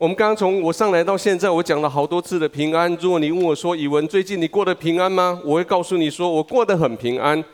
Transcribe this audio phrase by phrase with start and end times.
[0.00, 2.90] 我们刚刚从我上来到现在，我讲了好多次的平安。
[3.02, 5.38] 如果你问我说，以文最近你过得平安吗？
[5.44, 7.44] 我会告诉你说，我过得很平安，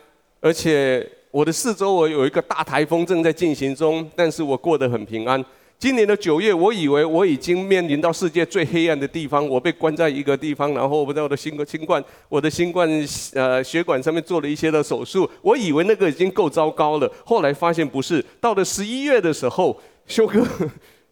[0.40, 5.44] 而且我的四周围有一个大台风正在进行中，但是我过得很平安。
[5.76, 12.88] 今年的九月，我以为我已经面临到世界最黑暗的地方，我被关在一个地方，然后我在我的新新冠，我的新冠
[13.34, 18.24] 呃血管上面做了一些的手术，我以为那个已经够糟糕了，后来发现不是。
[18.40, 19.76] 到了十一月的时候，
[20.06, 20.46] 修哥。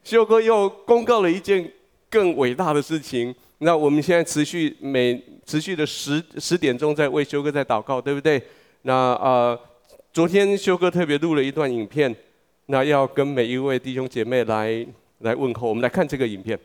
[0.04, 1.68] 修哥又公告了一件
[2.10, 8.40] 更伟大的事情，那我们现在持续每持续的十十点钟在为修哥在祷告，对不对？
[8.82, 9.58] 那呃，
[10.12, 12.14] 昨天修哥特别录了一段影片，
[12.66, 14.86] 那要跟每一位弟兄姐妹来
[15.20, 16.58] 来问候，我们来看这个影片。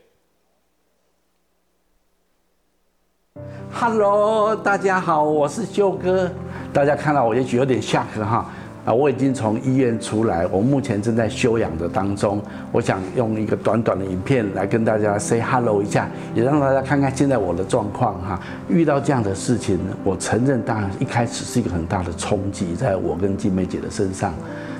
[3.72, 6.30] Hello，大家好，我是修哥，
[6.74, 8.52] 大家看到我也许有点吓人哈。
[8.90, 12.42] 啊，我已经从医院出来，我目前正在休养的当中。
[12.72, 18.40] 我想用一个短短的影片来跟大家 say hello 一下，也让大家看看现在我的状况哈。
[18.68, 24.34] 遇到这样的事情，我承认，当然一开始是一个很大的冲击，在我跟静美姐的身上。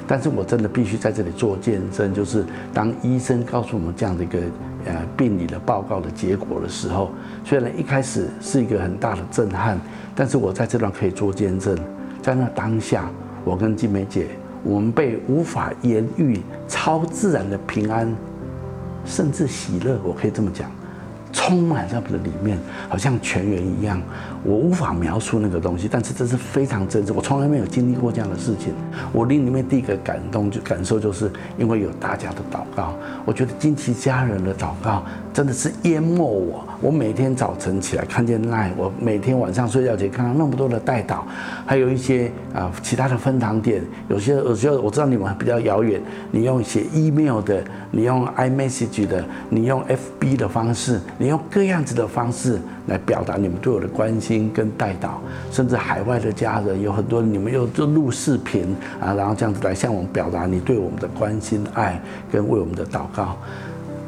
[0.08, 4.40] 但是我真的必须在这里做见证，就是当医生告诉我们这样的一个
[4.86, 7.12] 呃病理的报告的结果的时候，
[7.44, 9.78] 虽然一开始是一个很大的震撼，
[10.16, 11.78] 但是我在这段可以做见证，
[12.20, 13.08] 在那当下。
[13.44, 14.26] 我跟金梅姐，
[14.62, 18.14] 我们被无法言喻、超自然的平安，
[19.04, 20.70] 甚至喜乐，我可以这么讲。
[21.32, 24.02] 充满在我们的里面，好像全员一样，
[24.42, 27.12] 我无法描述那个东西，但是这是非常真实。
[27.12, 28.72] 我从来没有经历过这样的事情。
[29.12, 32.94] 我灵里面第一个感动就感受，就是因为有大家的祷告。
[33.24, 36.64] 我觉得惊奇家人的祷告真的是淹没我。
[36.80, 41.18] 我每天早晨起来看见赖我每天晚上睡觉前看到那么多的代祷，
[41.66, 43.82] 还有一些啊、其他的分堂点。
[44.08, 50.98] 有些有些我知道你们比较遥远，你用写 email 的，你用 iMessage 的，你用 FB 的方式。
[51.18, 52.58] 你用各样子的方式
[52.90, 55.18] 来表达你们对我的关心跟带导，
[55.50, 61.98] 甚至海外的家人有很多，你们又就录视频啊，然后这样子来向我们表达你对我们的关心、爱
[62.30, 63.38] 跟为我们的祷告。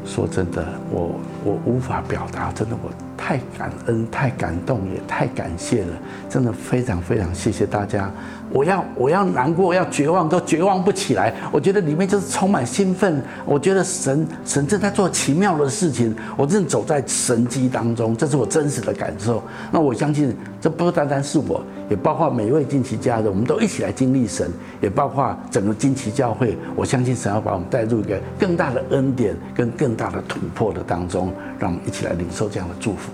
[0.05, 1.15] 说真的，我
[1.45, 5.97] 我无法表达，真的我太感恩、太感动，也太感谢了，
[6.29, 8.11] 真的非常非常谢谢大家。
[8.53, 11.33] 我要我要难过，要绝望都绝望不起来。
[11.51, 13.23] 我觉得里面就是充满兴奋。
[13.47, 19.43] 我觉得神神正在做奇妙的事情，我正走在神迹当中，这是我真实的感受。
[19.71, 26.57] 那我相信，这不单单是我，也包括每一位惊奇家人，我们都一起来经历神，也包括整个惊奇教会。
[26.77, 33.11] 我相信神要把我们带入一个更大的恩典跟更大的突破的当中，让我们一起来领受这样的祝福。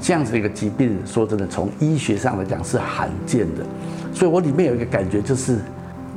[0.00, 3.64] 这样子的一个疾病，说真的，从医学上来讲是罕见的。
[4.14, 5.58] 所以我里面有一个感觉，就是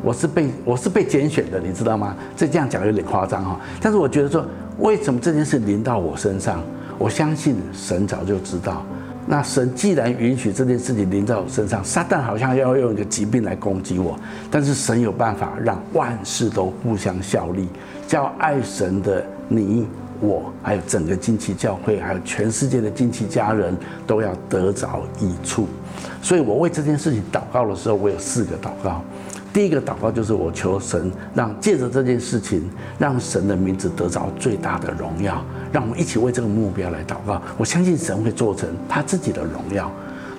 [0.02, 2.16] 我是被我是被拣选的，你知道吗？
[2.36, 4.46] 这这样讲有点夸张哈，但是我觉得说，
[4.80, 6.64] 为什么这件事临到我身上？
[6.98, 8.86] 我相信神早就知道。
[9.28, 14.20] 那神既然允许这件事情临到我身上，撒旦好像要用一个疾病来攻击我，
[14.50, 17.68] 但是神有办法让万事都互相效力，
[18.08, 19.88] 叫爱神的你
[20.22, 23.76] 我，还有整个惊奇教会，还有全世界的惊奇家人
[24.08, 25.68] 都要得着益处。
[26.22, 29.04] 所以我为这件事情祷告的时候，我有四个祷告。
[29.54, 32.64] 第一个祷告就是我求神让借着这件事情，
[32.98, 35.44] 让神的名字得着最大的荣耀。
[35.74, 37.42] 让我们一起为这个目标来祷告。
[37.58, 39.92] 我相信神会做成他自己的荣耀。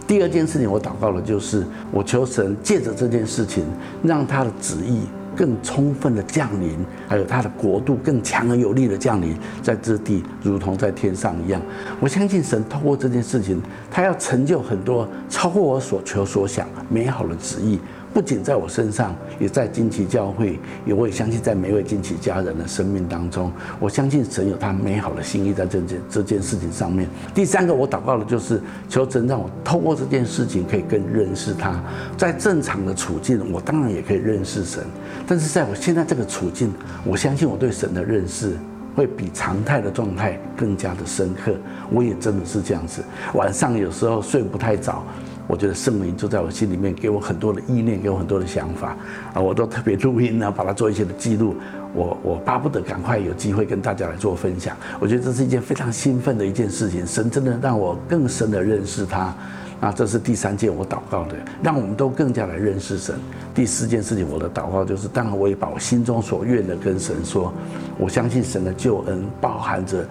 [0.07, 3.65] 第二件事情我祷告的就是我求神借着这件事情，
[4.03, 5.03] 让他的旨意。
[5.37, 6.77] 更充分的降临，
[7.09, 11.61] 还有他的国度更强而有力的降临在这地，如同在天上一样。
[12.01, 13.61] 我相信神透过这件事情，
[13.91, 17.79] 他要成就很多超过我所求所想美好的旨意。
[18.13, 23.51] 不仅在我身上，也在惊奇教会，也我也相信在每位惊奇家人的生命当中，
[23.81, 27.09] 我相信神有他美好的心意在这件这件事情上面。
[27.35, 31.83] 第三个，我祷告的就是求神让我透过这件事情可以更认识他。
[32.17, 34.85] 在正常的处境，我当然也可以认识神，
[35.27, 36.73] 但是在我现在这个处境，
[37.05, 38.53] 我相信我对神的认识
[38.95, 41.55] 会比常态的状态更加的深刻。
[41.91, 43.03] 我也真的是这样子，
[43.33, 45.03] 晚上有时候睡不太早。
[45.47, 48.97] 我觉得圣灵就在我心里面，给我很多的意念，给我很多的想法
[49.35, 51.57] 啊，我都特别录音呢，把它做一些的记录。
[51.95, 54.75] 我我巴不得赶快有机会跟大家来做分享。
[54.99, 59.35] 我觉得这是一件非常兴奋的一件事情，神真的让我更深的认识他。
[59.81, 63.17] 啊，这是第三件我祷告的，让我们都更加来认识神。
[63.53, 67.53] 第四件事情，我的祷告就是，当然我也把我心中所愿的跟神说，
[67.99, 70.07] 我相信神的救恩包含着。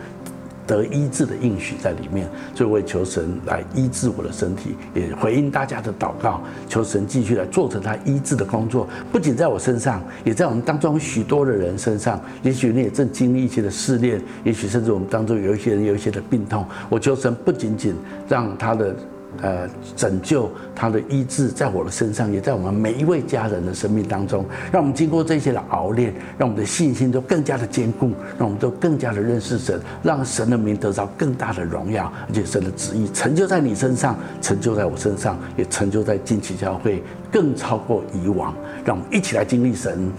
[0.71, 2.25] 得医治的应许在里面，
[2.55, 6.39] 所以我也求神来医治我的身体，也回应大家的祷告，
[6.69, 12.21] 求神继续来做成他医治的工作，不仅在我身上，也在我们当中许多的人身上。
[12.41, 17.93] 也许你也正经历一些的试炼，也许甚至我们当中有一些人有一些的病痛，我求神不仅仅
[18.29, 18.95] 让他的。
[19.41, 37.01] 呃，拯救他的医治，在我的身上，也在我们每一位家人的生命当中，让我们经过这些的熬炼，让我们的信心都更加的坚固，让我们都更加的认识神，让神的名得到更大的荣耀，而且神的旨意成就在你身上，成就在我身上，也成就在近期教会，
[37.31, 38.53] 更超过以往。
[38.85, 40.11] 让我们一起来经历神。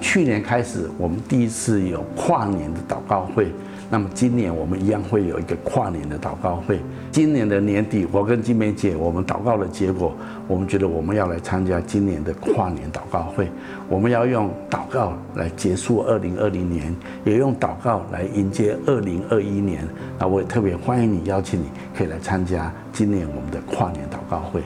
[0.00, 3.52] 去年开始，我们第一次有跨年的祷告会。
[3.94, 6.80] 那么今年我们一样会有一个跨年的祷告会。
[7.12, 10.12] 今年的年底，我跟金梅姐我们祷告的结果，
[10.48, 13.48] 我们觉得我们要来参加今年的跨年祷告会。
[13.88, 16.92] 我们要用祷告来结束二零二零年，
[17.24, 19.86] 也用祷告来迎接二零二一年。
[20.18, 24.60] 那我也特别欢迎你，邀请你可以来参加今年我们的跨年祷告会。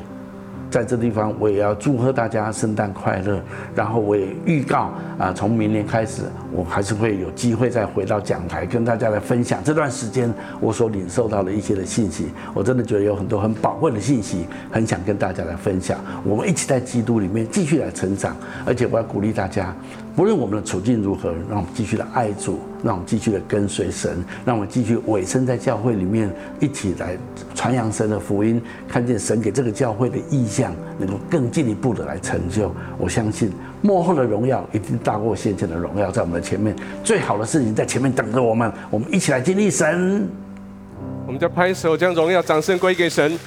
[0.71, 3.41] 在这地方，我也要祝贺大家圣诞快乐。
[3.75, 6.23] 然后我也预告啊，从明年开始，
[6.53, 12.29] 我还是会有机会再回到讲台，跟大家来分享这段时间我所领受到的一些的信息。
[12.53, 15.99] 我真的觉得有很多很宝贵的信息，很想跟大家来分享。
[16.25, 18.37] 我们一起在基督里面继续来成长，
[18.67, 19.75] 而且我要鼓励大家。
[20.15, 26.31] 不论我们的处境如何，让我们继续的爱主，让我们继续的跟随神，让我们继续委身在教会里面，
[26.61, 27.17] 一起来
[27.55, 32.75] 传扬神的福音，看见神给这个教会的意向，能够更进一步的来成就。
[32.97, 33.53] 我相信
[33.83, 38.73] 幕后的荣耀一定大过先前的荣耀，在我们的前面，最好的事情在前面等着我们。
[38.91, 40.29] 我们一起来经历神。
[41.27, 43.39] 我们就拍手，将荣耀掌声归给神。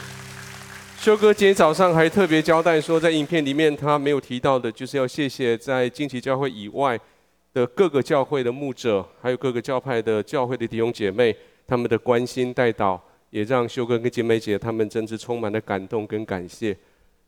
[0.99, 6.99] 修哥今天早上还特别交代说，在影片里面他没有提到的，就是要谢谢在惊奇教会以外
[7.53, 11.35] 的各个教会的牧者，还有各个教派的教会的弟兄姐妹，
[11.67, 16.75] 他们的关心带导，也让修哥跟姐妹姐他们真是充满了感动跟感谢。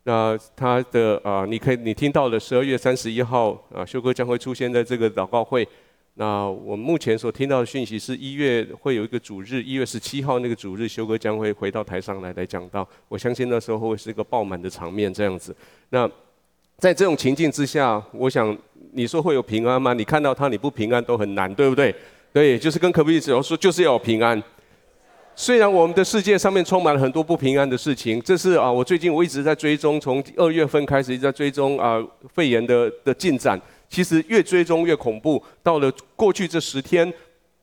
[0.06, 5.68] 那他的啊，你可以你听到了十二月三十一号啊，修哥将会出现在这个祷告会。
[6.16, 12.88] 那我目前所听到的讯息是一月会有一个主日，一月十七号那个主日，修哥将会回到台上来来讲道。
[13.08, 15.56] 我相信那时候会是一个爆满的场面这样子。
[15.90, 16.10] 那
[16.84, 18.54] 在这种情境之下，我想
[18.92, 19.94] 你说会有平安吗？
[19.94, 21.96] 你看到他你不平安都很难，对不对？
[22.34, 24.44] 对，就是跟可不可以只要说就是要有平安。
[25.34, 33.58] 虽然我们的世界上面充满了很多不平安的事情，这是啊，我最近我一直在追踪，从二月份开始一直在追踪啊肺炎的的进展。
[33.88, 35.42] 其实越追踪越恐怖。
[35.64, 37.10] 到了过去这十天，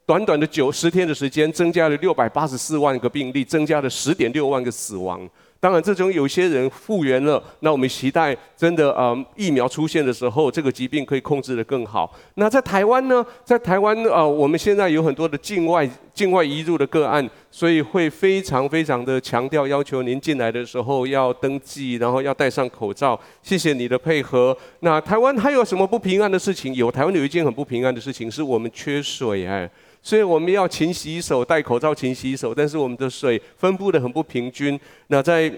[0.06, 5.28] 短短的九十天的时间，增加了六百八十四万个病例，增加了十点六万个死亡。
[5.62, 12.10] 当然，这种有些人复原了，那我们期待真的、呃，疫苗出现的时候，这个疾病可以控制得更好。
[12.36, 13.22] 那在台湾呢？
[13.44, 23.20] 在台湾啊、呃，我们现在有很多的境外境外移入的个案，所以会非常非常的强调，要求您进来的时候要登记，然后要戴上口罩。
[23.42, 24.56] 谢谢你的配合。
[24.80, 26.72] 那台湾还有什么不平安的事情？
[26.72, 29.70] 有台湾有一件很不平安的事情，是我们缺水哎。
[30.02, 34.78] 所以我们要勤洗手、戴口罩、勤洗手，但是我们的水分布的很不平均。
[35.08, 35.52] 那在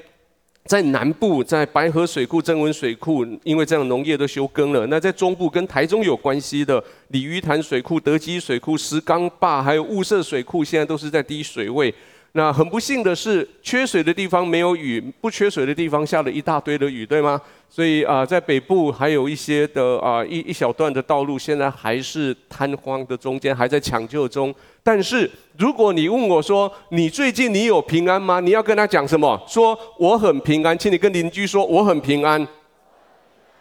[0.65, 4.87] 在南部，在白河水库、曾文水库，因为这样农业都休耕了。
[4.87, 11.93] 那在中部跟台中有关系的鲤鱼潭水库、德基水库、石冈坝，还有雾社水库，现在都是在低水位。
[12.35, 17.39] 那很不幸的是，缺水的地方没有雨，不缺水的地方下了一大堆的雨，对吗？
[17.69, 24.55] 所以啊，在北部还有一些的啊一一小段的道路，现在还是瘫痪的中间，还在抢救中。
[24.83, 28.41] 但是如果你问我说，你最近你有平安吗？
[28.41, 29.39] 你要跟他讲什么？
[29.47, 32.49] 说我很平安，请你跟邻居说我很平安。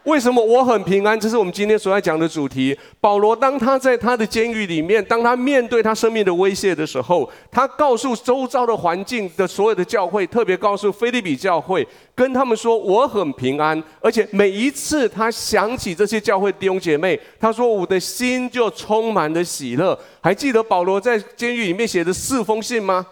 [0.04, 1.20] 为什么我很平安？
[1.20, 2.76] 这是我们今天所要讲的主题。
[3.00, 13.82] 保罗当他在他的监狱里面，当他面对他生命的威胁的时候，他告诉周遭的环境的所有的教会，特别告诉腓利比教会，跟他们说我很平安。
[14.00, 19.98] 而且每一次他想起这些教会弟兄姐妹，他说我的心就充满了喜乐。
[20.20, 23.06] 还记得保罗在监狱里面写的四封信吗？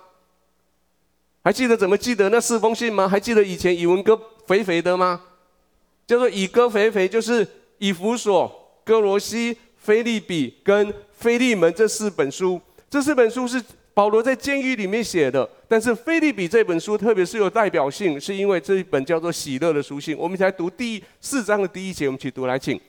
[1.44, 3.08] 还记得怎么记得那四封信吗？
[3.08, 5.22] 还记得以前以文哥肥肥的吗？
[6.10, 7.48] 叫做以哥肥肥，就是
[7.78, 8.52] 以弗所、
[8.84, 12.60] 哥罗西、腓利比跟腓利门这四本书。
[12.90, 13.62] 这四本书是
[13.94, 20.18] 保罗在监狱里面写的，但是腓利比这本书特别是有代表性，是因为这一本叫做喜乐的书信。
[20.18, 22.82] 我们来读第四章的第一节，我们去读来，请。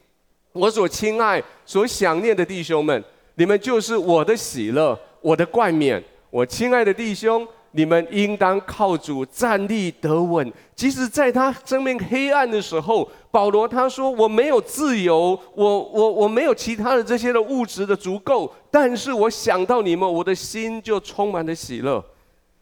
[0.52, 6.02] 我所亲爱、所想念的弟兄们，你们就是我的喜乐，我的冠冕。
[6.30, 10.52] 我亲爱的弟兄，你们应当靠主站立得稳。
[10.74, 22.04] 即使在他生命黑暗的时候，保罗他说：“我没有自由，我我我没有其他的这些的物质的足够，但是我想到你们，我的心就充满了喜乐。”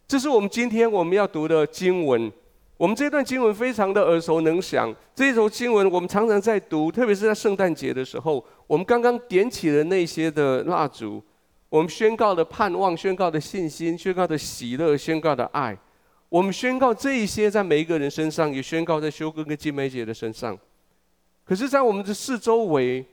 [0.09, 2.33] 这是我们今天我们要读的经文。
[2.79, 11.21] 我们这段经文非常的耳熟能详，这一首经文我们常常在读，特别是在圣诞节的时候，我们刚刚点起了那些的蜡烛，
[11.69, 15.77] 我们宣告的盼望，宣告的信心，宣告的喜乐，宣告的爱，
[16.29, 20.59] 我们宣告这一些在每一个人身上，也宣告在修哥跟金梅姐的身上。
[21.45, 23.05] 可是，在我们的四周围，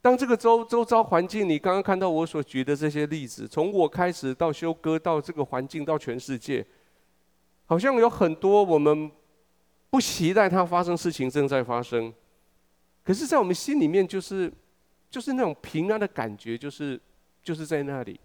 [0.00, 6.64] 当这个周周遭环境，你刚刚看到我所举的这些例子，从我开始到修哥，到这个环境，到全世界。
[7.66, 9.10] 好像有很多我们
[9.90, 12.12] 不期待它发生事情正在发生，
[13.04, 14.50] 可是，在我们心里面，就是
[15.10, 16.98] 就是那种平安的感觉，就是
[17.48, 18.20] 就是在那里。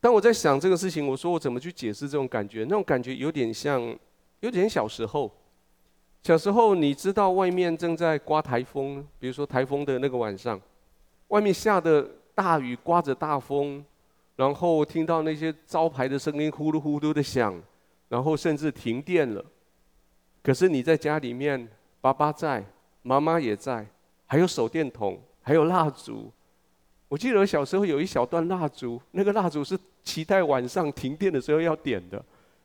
[0.00, 2.64] 当我在想这个事情，我说我怎么去解释这种感觉？
[2.64, 3.94] 那种感觉有点像，
[4.40, 5.30] 有点小时候。
[6.22, 10.58] 小时候，你知道外面正在刮台风，比如说台风的那个晚上，
[11.28, 13.84] 外面下的大雨，刮着大风，
[14.36, 17.62] 然后听到那些招牌的声音呼噜呼噜的响。
[18.08, 19.44] 然后甚至停电了，
[20.42, 21.68] 可是你在家里面，
[22.00, 22.64] 爸爸在，
[23.02, 23.86] 妈妈也在，
[24.24, 26.32] 还有手电筒，还有蜡烛。
[27.14, 32.20] 我记得我小时候有一小段蜡烛，那个蜡烛是期待晚上停电的时候要点的。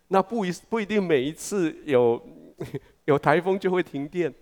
[0.07, 2.19] 那不一不一定每一次有
[3.05, 4.33] 有台风就会停电，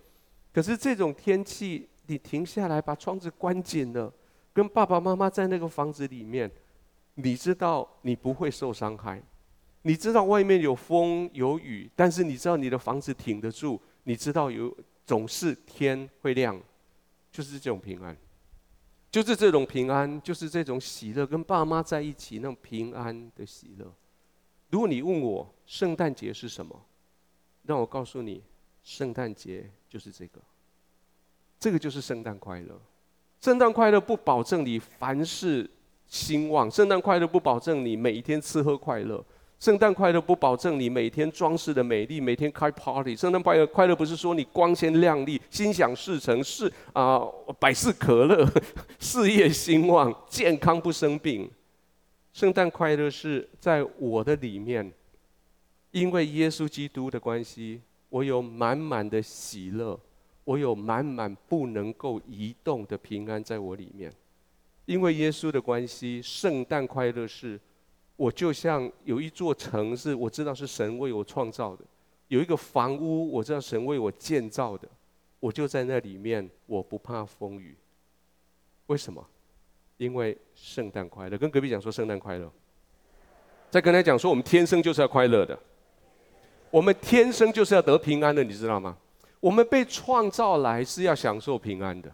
[0.50, 4.10] 可是这种天气，你停下来把窗子关紧了，
[4.54, 6.50] 跟爸爸妈妈在那个房子里面，
[7.16, 9.22] 你知道你不会受伤害。
[9.82, 13.78] 你知道外面有风有雨，但是你知道你的房子挺得住。
[14.04, 14.74] 你知道有
[15.04, 16.58] 总是天会亮，
[17.30, 18.16] 就是这种平安，
[19.10, 23.92] 就是这种平安，就是这种喜乐，跟爸妈在一起那种平安的喜乐。
[24.70, 26.78] 如果你问我圣诞节是什么，
[27.64, 28.42] 让我告诉你，
[28.82, 30.40] 圣诞节就是这个，
[31.58, 32.78] 这个就是圣诞快乐。
[33.40, 35.68] 圣诞快乐不保证你凡事
[36.06, 39.24] 兴旺，圣诞快乐不保证你每一天吃喝快乐。
[39.58, 43.16] 圣诞快乐不保证你每天装饰的美丽，每天开 party。
[43.16, 47.20] 圣诞快乐快乐不是说你光鲜亮丽、心想事成、事啊
[47.58, 48.48] 百事可乐、
[49.00, 51.50] 事业兴旺、健康不生病。
[52.32, 54.92] 圣诞快乐是在我的里面，
[55.90, 59.98] 因为耶稣基督的关系，我有满满的喜乐，
[60.44, 64.12] 我有满满不能够移动的平安在我里面。
[64.84, 67.58] 因为耶稣的关系，圣诞快乐是。
[68.18, 71.84] 我就像有一座城市，我知道是神为我创造的；
[72.26, 74.88] 有一个房屋，我知道神为我建造的。
[75.38, 77.76] 我就在那里面，我不怕风雨。
[78.86, 79.24] 为什么？
[79.98, 81.38] 因为圣诞快乐。
[81.38, 82.52] 跟隔壁讲说圣诞快乐。
[83.70, 85.56] 再跟他讲说，我们天生就是要快乐的，
[86.72, 88.96] 我们天生就是要得平安的，你知道吗？
[89.38, 92.12] 我们被创造来是要享受平安的。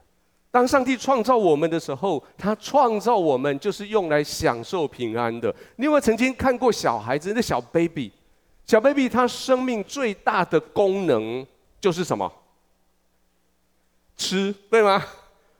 [0.54, 5.52] 当上帝创造我们的时候，他创造我们就是用来享受平安的。
[5.75, 8.12] 你有没有曾经看过小孩子，那小 baby，
[8.64, 11.44] 小 baby 他生命最大的功能
[11.80, 12.32] 就是什么？
[14.16, 15.04] 吃，对吗？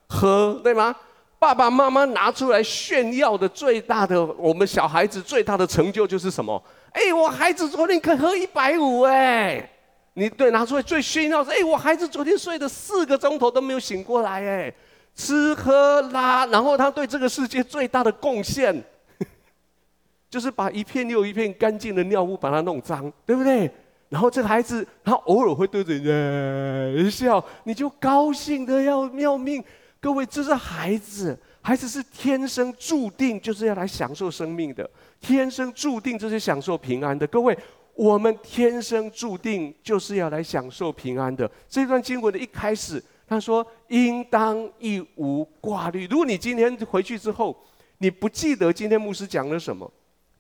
[0.09, 0.95] 喝，对吗？
[1.41, 6.63] 爸爸妈妈拿出来炫耀的最大的，我们小孩子最大的成就就是什么？
[6.93, 9.71] 哎，我孩子昨天可喝一百五哎。
[10.15, 14.75] 你对拿出来最炫耀是，哎，我孩子昨天睡了四个钟头都没有醒过来，哎，
[15.15, 18.83] 吃喝拉，然后他对这个世界最大的贡献，
[20.31, 23.71] 就是把一片又一片干净的尿布把它弄脏，对不对？
[24.09, 29.63] 然后这个孩子他偶尔会对着人笑，你就高兴的要要命。
[30.01, 34.89] 各位，这是孩子，孩子是天生注定就是要来享受生命的，
[35.21, 37.59] 天生注定就是享受平安的，各位。
[37.95, 41.51] 我们天生注定就是要来享受平安的。
[41.69, 47.57] 这段经文的一开始，他说：“应当一无挂虑。”如果你今天回去之后，
[47.99, 49.91] 你不记得今天牧师讲了什么，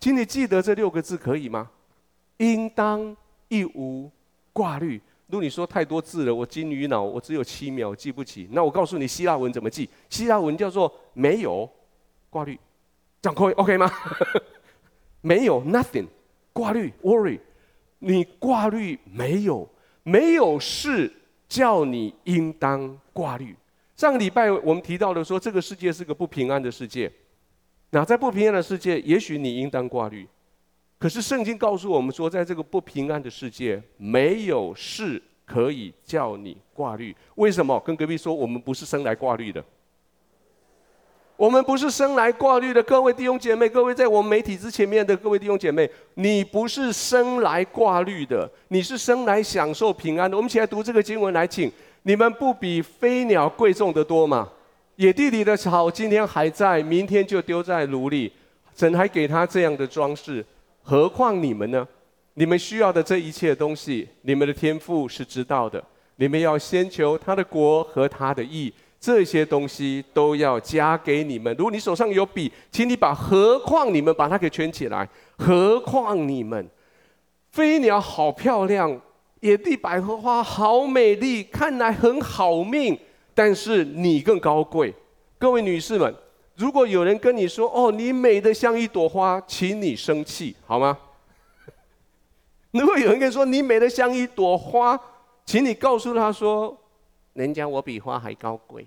[0.01, 1.71] 请你记得这六个字，可以吗？
[2.39, 3.17] 应当
[3.49, 4.11] 一无
[4.53, 5.01] 挂虑。
[5.29, 8.49] 如果你说太多字了，我金鱼脑，我只有七秒记不起。
[8.51, 9.89] 那我告诉你，希腊文怎么记？
[10.11, 11.69] 希腊文叫做“没有
[12.29, 12.59] 挂虑”，
[13.23, 13.91] 这样可以 OK 吗？
[15.23, 16.07] 没有 nothing。
[16.55, 17.39] 挂虑，worry，
[17.99, 19.69] 你挂虑没有？
[20.05, 21.13] 没有事
[21.49, 23.55] 叫你应当挂虑。
[23.97, 27.11] 上个礼拜我们提到了说，这个世界是个不平安的世界。
[27.91, 30.27] 那在不平安的世界，也许你应当挂虑。
[30.99, 37.15] 可是圣经告诉我们说，在这个不平安的世界，没有事可以叫你挂虑。
[37.37, 37.79] 为什么？
[37.81, 39.65] 跟隔壁说，我们不是生来挂虑的。
[41.37, 50.37] 我们不是生来挂虑的，各位弟兄姐妹，各位在我们媒体之前面的各位弟兄姐妹，你不是生来挂虑的，你是生来享受平安的。
[50.37, 51.71] 我们起来读这个经文来，请
[52.05, 54.49] 你们不比飞鸟贵重得多吗？
[54.95, 58.31] 野地里的草今天还在，明天就丢在炉里，
[58.73, 60.45] 怎还给他这样的装饰，
[60.85, 61.87] 何况你们呢？
[62.35, 65.83] 你们需要的这一切东西，你们的天赋是知道的。
[66.17, 68.73] 你们要先求他的国和他的义。
[69.05, 71.55] 这些东西都要加给你们。
[71.59, 75.07] 如果你手上有笔，请你把“何况你们”把它给圈起来。
[75.37, 76.67] 何况你们，
[77.51, 78.99] 飞鸟好漂亮，
[79.41, 82.99] 野地百合花好美丽，看来很好命，
[83.35, 84.95] 但是你更高贵。
[85.39, 86.15] 各位女士们，
[86.57, 90.97] 如果有人跟你说：“哦，你美得像一朵花”，请你生气好吗？
[92.73, 94.99] 如果有人跟你说：“你美得像一朵花”，
[95.45, 96.75] 请你告诉他说
[97.35, 98.87] ：“人家我比花还高贵。”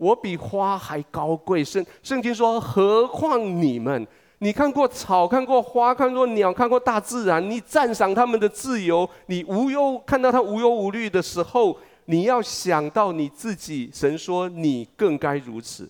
[0.00, 4.06] 我比花还高贵，圣圣经说，何况你们？
[4.38, 11.76] 你看过草，看过花，看过鸟，看过大自然，你赞赏他们的自由，你无忧看到他无忧无虑的时候，
[12.06, 13.90] 你要想到你自己。
[13.92, 15.86] 神说你更该如此。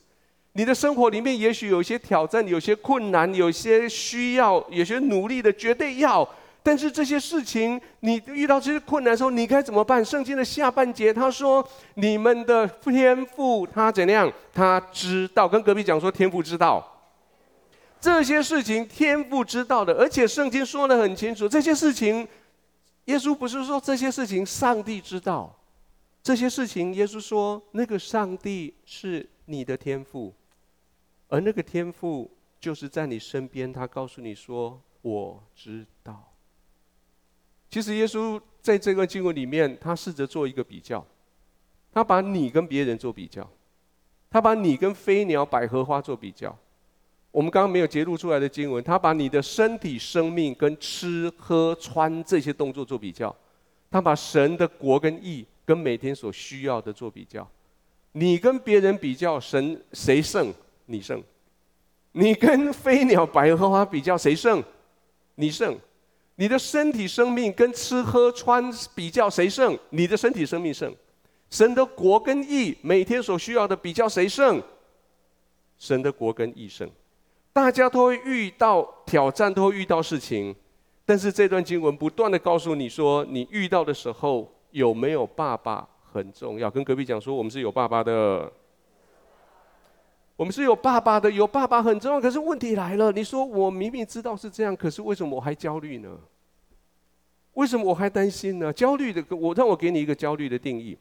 [0.55, 6.29] 你的生活里面也许有些挑战，有些困难，有些需要，有些努力的，绝对要。
[6.63, 10.05] 但是这些事情，你遇到这些困难的时候，你该怎么办？
[10.05, 14.31] 圣经的下半节他说：“你们的天赋他怎样？
[14.53, 16.87] 他知道。”跟隔壁讲说：“天赋知道
[17.99, 22.29] 这些事情，天赋知道的。”而且圣经说得很清楚，这些事情，
[23.07, 25.59] 耶稣不是说这些事情上帝知道，
[26.23, 30.35] 这些事情耶稣说那个上帝是你的天赋，
[31.29, 35.87] 而那个天赋就是在你身边，他告诉你说：“我知。”
[37.71, 41.05] 其实耶稣在这个经文里面，他试着做一个比较，
[41.93, 43.49] 他把你跟别人做比较，
[44.29, 46.57] 他把你跟飞鸟、百合花做比较。
[47.31, 53.35] 我们刚刚没有节录出来的经文，他把你的身体、生命跟吃喝穿这些动作做比较，
[53.89, 57.49] 他把神的国跟义跟每天所需要的做比较。
[58.13, 60.53] 你跟别人比较，神谁胜？
[60.87, 61.23] 你胜。
[62.11, 64.61] 你跟飞鸟、百合花比较，谁胜？
[65.37, 65.79] 你胜。
[66.41, 69.79] 你的身体生命跟吃喝穿比较谁胜？
[69.91, 70.91] 你的身体生命胜。
[71.51, 74.59] 神的国跟义每天所需要的比较谁胜？
[75.77, 76.91] 神的国跟义胜。
[77.53, 80.57] 大家都会遇到挑战，都会遇到事情，
[81.05, 86.71] 但是这段经文不断的告诉你说，你遇到的时候有没有爸爸很重要。
[86.71, 88.51] 跟隔壁讲说，我们是有爸爸的。
[90.37, 92.19] 我们是有爸爸的，有爸爸很重要。
[92.19, 96.09] 可是问题来了，你说我明明知道是这样，可是为什么我还焦虑呢？
[97.61, 98.73] 为什么我还担心呢？
[98.73, 100.97] 焦虑的，我让我给你一个焦虑的定义。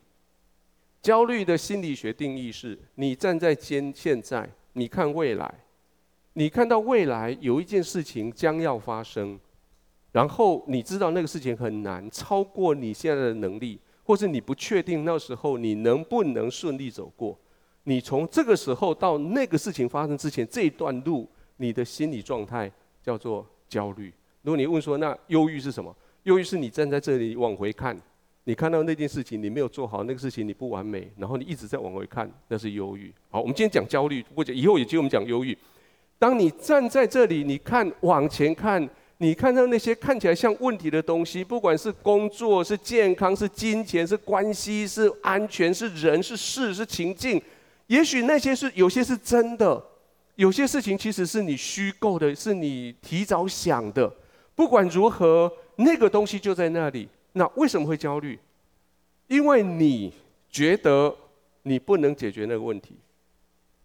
[1.02, 5.50] 焦虑的心理学定义是：你站在现现在，你看未来，
[6.34, 9.39] 你看到未来有一件事情将要发生，
[10.12, 17.39] 然后你知道那个事情很难，超过你现在的能力，或是你不确定那时候你能不能顺利走过。
[17.84, 22.69] 你从这个时候到那个事情发生之前这一段路，你的心理状态
[23.02, 24.13] 叫做焦虑。
[24.41, 25.95] 如果你问说，那忧郁是什么？
[26.30, 28.00] 忧郁是你站在这里往回看，
[28.44, 33.12] 你看到那件事情你没有做好，那个事情你不完美，然后你一直在往回看，那是忧郁。
[33.32, 35.58] 好，我们今天讲焦虑，或者以后也接我们讲忧郁。
[36.20, 38.88] 当你站在这里，你看往前看，
[39.18, 47.42] 你看到那些看起来像问题的东西，不管是工作、是健康、是金钱、是关系、是安全、是人、是事、是情境。
[47.88, 49.84] 也许那些是有些是真的，
[50.36, 54.13] 有些事情其实是你虚构的，是你提早想的。
[54.60, 57.08] 不管如何，那个东西就在那里。
[57.32, 58.38] 那为什么会焦虑？
[59.28, 60.12] 因为你
[60.50, 61.15] 觉得
[61.63, 62.98] 你不能解决那个问题，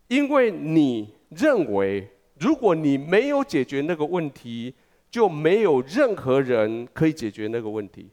[0.09, 2.09] 因为你认为
[2.41, 4.75] 如果你没有解决那个问题，
[5.13, 8.09] 就没有任何人可以解决那个问题。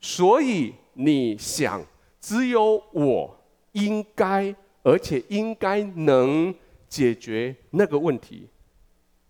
[0.00, 1.86] 所以你想，
[2.20, 3.38] 只有我
[3.70, 4.52] 应该。
[4.82, 6.52] 而且应该能
[6.88, 8.48] 解决那个问题，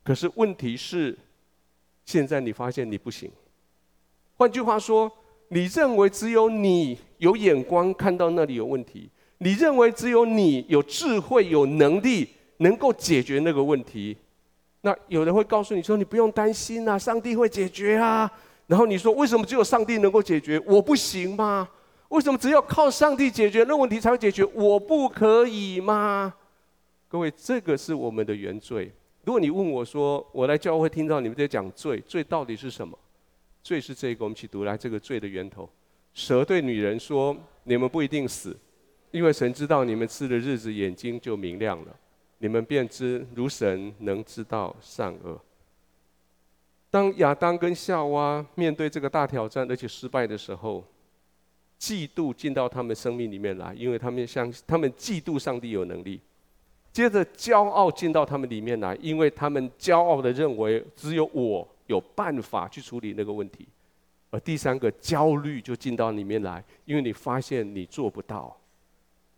[0.03, 1.15] 可是问题是，
[2.13, 3.31] 现在你发现你不行。
[4.37, 5.11] 换句话说，
[5.49, 14.15] 你认为只有你有眼光看到那里有问题，你认为只有你有智慧、有能力能够解决那个问题。
[14.83, 18.31] 那有人会告诉你说：“你不用担心啊，上帝会解决啊。”
[18.69, 20.61] 然后你说：“为什么只有上帝能够解决？
[20.67, 21.67] 我不行吗？”
[22.11, 24.45] 为什么只有靠上帝解决那问题才会解决？
[24.53, 26.35] 我不可以吗？
[27.09, 28.93] 各位，这个是我们的原罪。
[29.25, 32.99] 如果你问我说，我来教会听到你们在讲罪，罪到底是什么？
[33.63, 35.69] 罪是这个，我们一起读来这个罪的源头。
[36.13, 38.57] 蛇对女人说：“你们不一定死，
[39.13, 41.97] 因为神知道你们吃的日子眼睛就明亮了，
[42.39, 45.41] 你们便知如神能知道善恶。
[46.91, 50.85] 当亚当跟夏娃面对这个大挑战而且失败的时候，
[51.79, 56.21] 嫉妒进到他们生命里面来，因为他们相信他们嫉妒上帝有能力。
[56.93, 63.67] 接着骄傲进到他们里面来，因为他们骄傲的认为只有我有办法去处理那个问题。
[64.31, 68.57] 而第三个焦虑就进到里面来，因为你发现你做不到。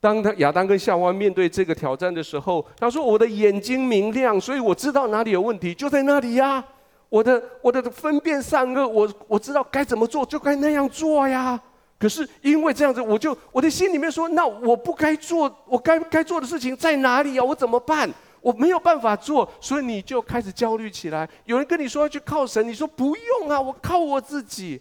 [0.00, 6.62] 当他亚当跟夏娃面对这个挑战的时候，他说：“我的眼睛明亮，所以我知道哪里有问题，就在那里呀。
[7.08, 11.60] 我的我的分辨善恶，我我知道该怎么做，就该那样做呀。
[11.98, 17.42] 可是因为这样子，我就我的心里面说，那我不该做，我该该做的事情在哪里呀？
[17.42, 18.10] 我怎么办？
[18.40, 21.26] 我没有办法做，所以你就开始焦虑起来。
[21.46, 24.78] 有人跟你说要去靠神，你说不用啊，我靠我自己。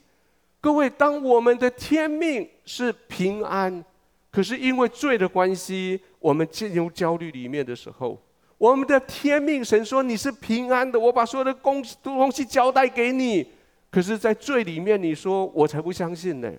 [0.59, 3.83] 各位，当我们的天命是平安，
[4.31, 8.19] 可是因为罪的关系，我们进入焦虑里面的时候。
[8.57, 13.45] 我们的天命，神说你是平安的，我把所有的东东西交代给你。
[13.89, 16.51] 可是，在罪里面，你说我才不相信呢。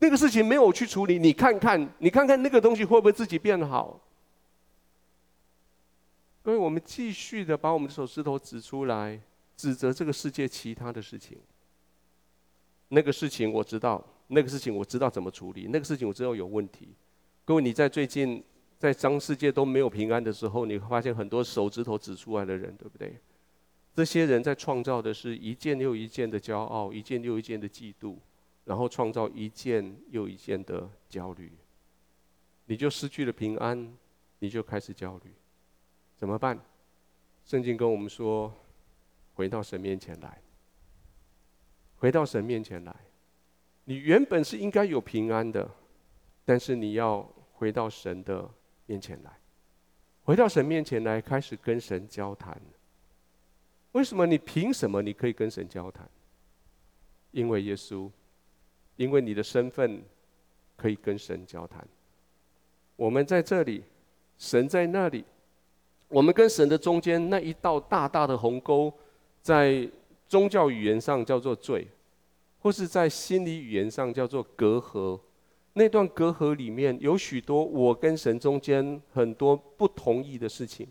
[0.00, 4.00] 那个事情没有去处理，你看看，你看看那个东西会不会自己变好？
[6.44, 9.20] 所以我们继续的把我们的手指头指出来，
[9.56, 11.38] 指责这个世界其他的事情。
[12.88, 16.88] 那个事情我知道，那个事情我知道怎么处理，那个事情我知道有问题。
[17.44, 18.42] 各位，你在最近。
[18.78, 23.18] 在当世界都没有平安的时候，你会发现很多手指头指出来的人，对不对？
[23.92, 28.14] 这些人在创造的是一件又一件的骄傲，一件又一件的嫉妒，
[28.68, 31.50] 然后创造一件又一件的焦虑。
[32.66, 33.96] 你就失去了平安，
[34.40, 35.32] 你就开始焦虑，
[36.18, 36.60] 怎么办？
[37.46, 38.52] 圣经跟我们说，
[39.32, 40.42] 回到神面前来，
[41.96, 42.94] 回到神面前来。
[43.84, 45.66] 你原本是应该有平安的，
[46.44, 47.22] 但是你要
[47.54, 48.48] 回到神的。
[48.90, 49.30] 面前来，
[50.22, 52.58] 回到神面前来，开始跟神交谈。
[53.92, 54.24] 为什么？
[54.24, 56.08] 你凭什么你可以跟神交谈？
[57.32, 58.10] 因为耶稣，
[58.98, 60.02] 因为你的身份
[60.76, 61.82] 可以跟神交谈。
[62.96, 63.82] 我们在这里，
[64.36, 65.24] 神在那里，
[66.08, 68.92] 我们跟神的中间那一道大大的鸿沟，
[69.40, 69.88] 在
[70.26, 71.86] 宗教语言上叫做罪，
[72.58, 75.18] 或是在心理语言上叫做隔阂。
[75.74, 80.88] 那段隔阂里面有许多我跟神中间很多不同意的事情，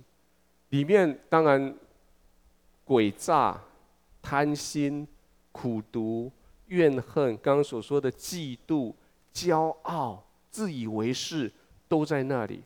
[0.70, 1.76] 里面当然
[2.86, 3.62] 诡诈、
[4.22, 5.06] 贪心、
[5.52, 6.32] 苦毒、
[6.67, 8.93] 怨恨，刚刚所说的嫉妒、
[9.34, 11.51] 骄傲、自以为是，
[11.88, 12.63] 都在那里。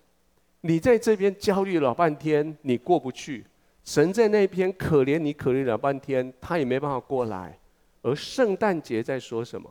[0.61, 3.43] 你在这边焦虑了半天，你过不去；
[3.83, 7.57] 神在那边可怜你，可怜了半天，他也没办法过来。
[8.01, 9.69] 而圣诞节在说什么？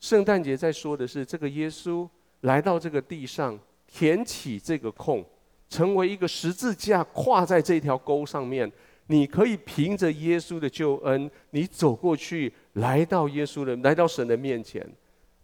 [0.00, 2.08] 圣诞节在说的是，这个耶稣
[2.40, 5.24] 来到这个地上，填起这个空，
[5.68, 8.70] 成为一个十字架，跨在这条沟上面。
[9.12, 14.82] 你可以凭着耶稣的救恩，你走过去，来到耶稣的，来到神的面前。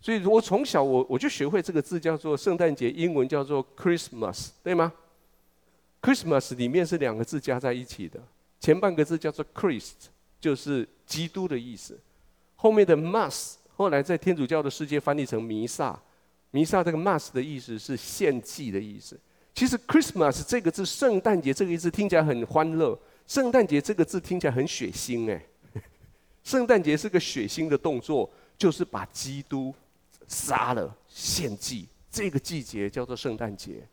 [0.01, 4.91] 所以，我从小我我就学会这个字，叫做圣诞节，英文叫做 Christmas，对吗
[6.01, 8.19] ？Christmas 里面是两个字加在一起的，
[8.59, 10.09] 前半个字叫做 Christ，
[10.41, 11.99] 就是基督的意思，
[12.57, 13.57] 后面的 Mass。
[13.77, 16.01] 后来在天主教的世界翻译成弥撒，
[16.53, 19.17] 弥撒这个 mass 的意思是献祭的意思。
[19.55, 25.41] 其实 Christmas 这个字，圣诞节这个意思听起来很欢乐，圣诞节这个字听起来很血腥哎。
[26.43, 29.73] 圣诞节是个血腥的动作，就是把基督
[30.27, 33.87] 杀了献祭，这个季节叫做圣诞节。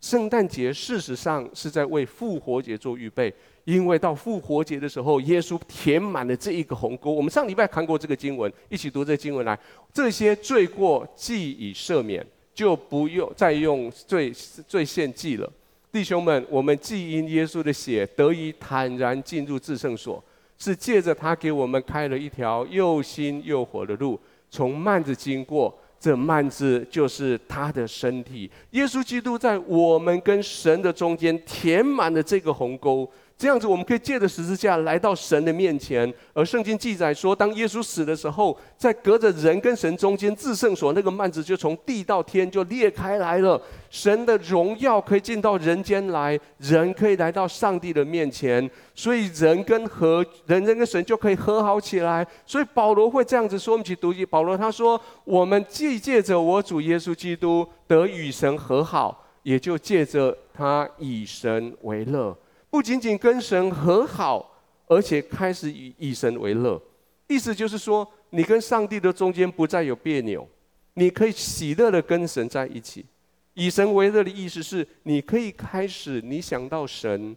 [0.00, 3.32] 圣诞节事实上是在为复活节做预备。
[3.64, 7.12] 因为到复活节的时候，耶稣填满了这一个鸿沟。
[7.12, 9.56] 我们上礼拜看过这个经文，一起读这个经文来。
[9.92, 14.32] 这些罪过既已赦免，就不用再用罪
[14.66, 15.52] 罪献祭了。
[15.92, 20.22] 弟兄们，我们既因耶稣的血得以坦然进入至圣所，
[20.56, 24.18] 是借着他给我们开了一条又新又活的路，
[24.50, 25.76] 从幔子经过。
[25.98, 28.50] 这幔子就是他的身体。
[28.70, 33.06] 耶稣基督在我们跟神的中间填满了这个鸿沟。
[33.40, 36.12] 这样子，我们可以借着十字架来到神的面前。
[36.34, 52.26] 而圣经记载说，当耶稣死的时候，在隔着人跟神中间至圣所那个幔子就从地到天就裂开来了，神的荣耀可以进到人间来，人可以来到上帝的面前，所以人跟和人人跟神就可以和好起来。
[52.44, 62.36] 所以保罗会这样子说：我们去读一，保罗他说，我们既借着我主耶稣基督得与神和好，也就借着他以神为乐。
[62.70, 66.80] 不仅仅跟神和好，而且开始以以神为乐，
[67.26, 70.48] 意思就是说，你跟上帝的中间不再有别扭，
[70.94, 73.04] 你可以喜乐的跟神在一起。
[73.54, 77.36] 以神为乐的意思是，你可以开始，你想到神，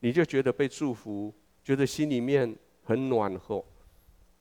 [0.00, 1.32] 你就觉得被祝福，
[1.64, 3.64] 觉得心里面很暖和。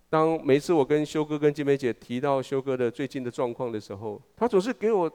[0.09, 5.11] 当每次我跟修哥、跟金梅姐提到修哥的最近的状况的时候，他总是给我，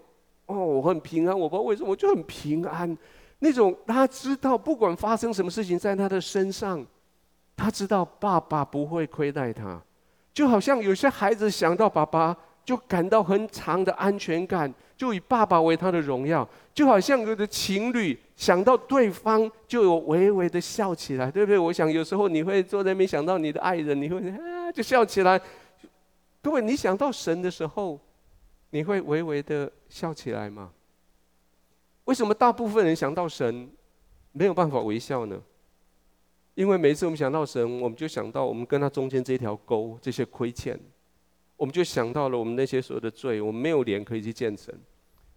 [0.47, 2.97] 哦，我很平安，我不知道为什么，我就很平安。
[3.41, 6.85] 那种他知道，不管发生什么事情在他的身上，
[7.57, 9.81] 他知道爸爸不会亏待他，
[10.33, 21.59] 就好像有些孩子想到爸爸，就感到很长的安全感，就以爸爸为他的荣耀，就好像有的情侣想到对方就有微微的笑起来，对不对？
[21.59, 25.41] 我想有时候你会坐在那边想到你的爱人，你会啊就笑起来。
[26.43, 27.99] 各位，你想到神的时候，
[28.71, 30.71] 你会微微的笑起来吗？
[32.09, 33.69] 为什么大部分人想到神
[34.33, 35.39] 没有办法微笑呢？
[36.55, 40.79] 因为每一次我们想到神，我们就想到我们跟他中间这条沟，这些亏欠。
[41.59, 44.75] 我们就想到了我们那些所有的罪，我们没有脸可以去见神。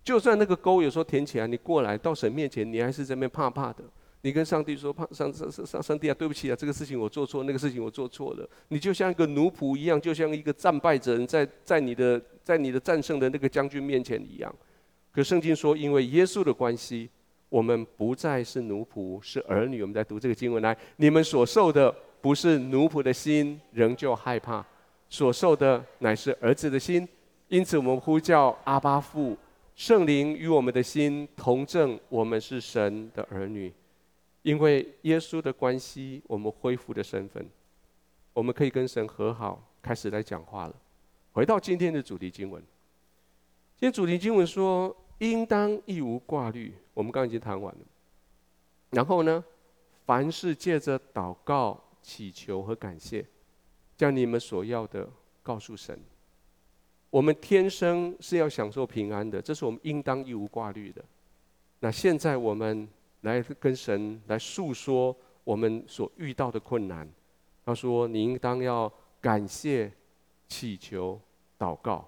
[0.02, 3.84] 就算那个沟有时候填起来，你过来到神面前，你还是在那边怕怕的。
[4.22, 14.56] 你跟上帝说：“怕上上上上上帝啊，对不起啊，这个事情我做错，那个事情我做错了。”你就像一个奴仆一样，就像一个战败者在在你的在你的战胜的那个将军面前一样。
[15.12, 17.10] 可圣经说，因为耶稣的关系，
[17.50, 19.82] 我们不再是奴仆，是儿女。
[19.82, 24.66] 我们在读这个经文来，你们所受的不是奴仆的心，仍旧害怕。
[25.10, 27.06] 所受的乃是儿子的心，
[27.50, 29.38] 因此我们呼叫阿爸父，
[29.76, 33.74] 圣灵与我们的心同证，我们是神的儿女。
[34.44, 37.46] 因为耶稣的关系，我们恢复的身份，
[38.34, 40.74] 我们可以跟神和好，开始来讲话了。
[41.34, 42.62] 回到今天的主题经文，
[43.78, 44.96] 今天主题经文说，
[45.30, 46.74] 应当一无挂虑。
[46.94, 47.82] 我们刚刚已经谈完了。
[48.90, 49.44] 然后呢，
[50.06, 53.26] 凡事借着祷告、祈求和感谢。
[53.98, 55.08] 将你们所要的
[55.44, 56.00] 告诉神。
[57.12, 61.06] 我们天生是要享受平安的，这是我们应当一无挂虑的。
[61.80, 62.90] 那现在我们
[63.22, 67.08] 来跟神来诉说我们所遇到的困难。
[67.64, 69.92] 他说：“你应当要感谢、
[70.48, 71.22] 祈求、
[71.60, 72.04] 祷告。”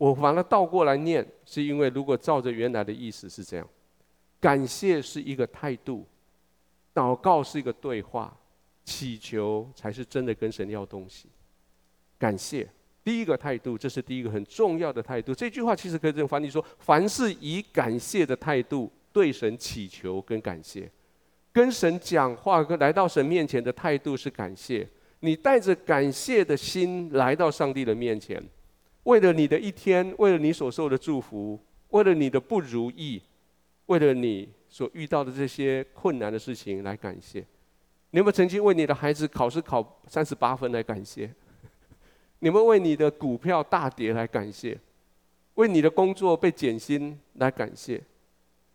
[0.00, 3.68] 我把它倒过来念，是因为如果照着原来的意思是这样：
[4.40, 6.06] 感谢是一个态度，
[6.94, 8.34] 祷告是一个对话。
[8.82, 11.28] 祈求才是真的跟神要东西，
[12.18, 12.68] 感谢
[13.04, 15.32] 第一个态度，这是第一个很重要的态度。
[15.32, 20.90] 这句话其实可以这样翻译说：凡是以感谢的态度对神祈求跟感谢，
[21.52, 24.88] 跟神讲话跟来到神面前的态度是感谢。
[25.20, 28.42] 你带着感谢的心来到上帝的面前，
[29.10, 33.20] 为了你的一天，为了你所受的祝福，为了你的不如意，
[33.86, 37.40] 为了你所遇到的这些困难的事情来感谢。
[38.12, 41.28] 你有没有曾经为你的孩子考试考三十八分来感谢？
[42.38, 44.78] 你们为你的股票大跌来感谢？
[45.54, 48.00] 为你的工作被减薪来感谢？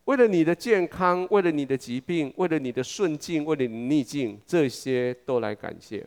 [0.03, 6.05] 为了你的健康，为了你的疾病，为了你的顺境，为了你的逆境，这些都来感谢。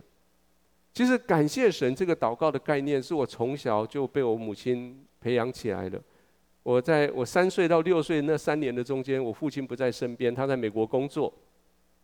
[0.99, 6.03] 其实感谢神这个祷告的概念，是我从小就被我母亲培养起来的。
[6.65, 11.33] 我在我三岁到六岁那三年的中间，我父亲不在身边，他在美国工作。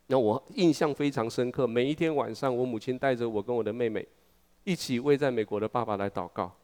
[0.06, 4.06] 那我印象非常深刻，每一天晚上，我母亲带着我跟我的妹妹，
[4.62, 6.54] 一起为在美国的爸爸来祷告。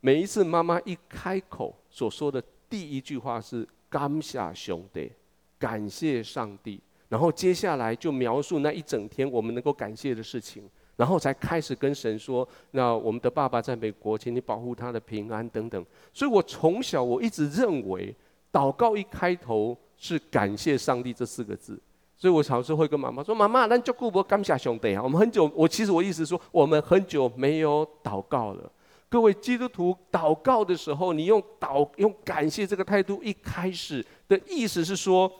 [0.00, 5.10] 每一次妈妈一开口所说的第一句话是“感谢兄弟”，
[5.58, 6.78] 感谢上帝。
[7.08, 18.12] 然后接下来就描述那一整天我们能够感谢的事情，然后才开始跟神说：“那我们的爸爸在美国，请你保护他的平安等等。”所以我从小我一直认为，
[18.52, 21.80] 祷告一开头是感谢上帝这四个字。
[22.16, 25.00] 所以我常常会跟妈妈说：“妈妈，那就顾不感谢兄弟啊！
[25.00, 28.72] 我们很久，我其实我意思说，我们很久没有祷告了。
[29.08, 35.30] 各位基督徒祷告的时候，你用祷用感谢这个态度，一开始的意思是说，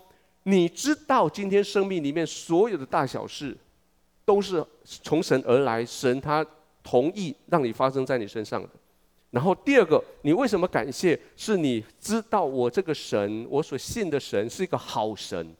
[0.44, 3.54] 你知道今天生命里面所有的大小事，
[4.28, 6.44] 都是从神而来，神他
[6.82, 8.68] 同意让你发生在你身上的。
[9.30, 11.18] 然后第二个，你为什么感谢？
[11.34, 15.56] 是你知道我这个神，我所信的神是一个好神。”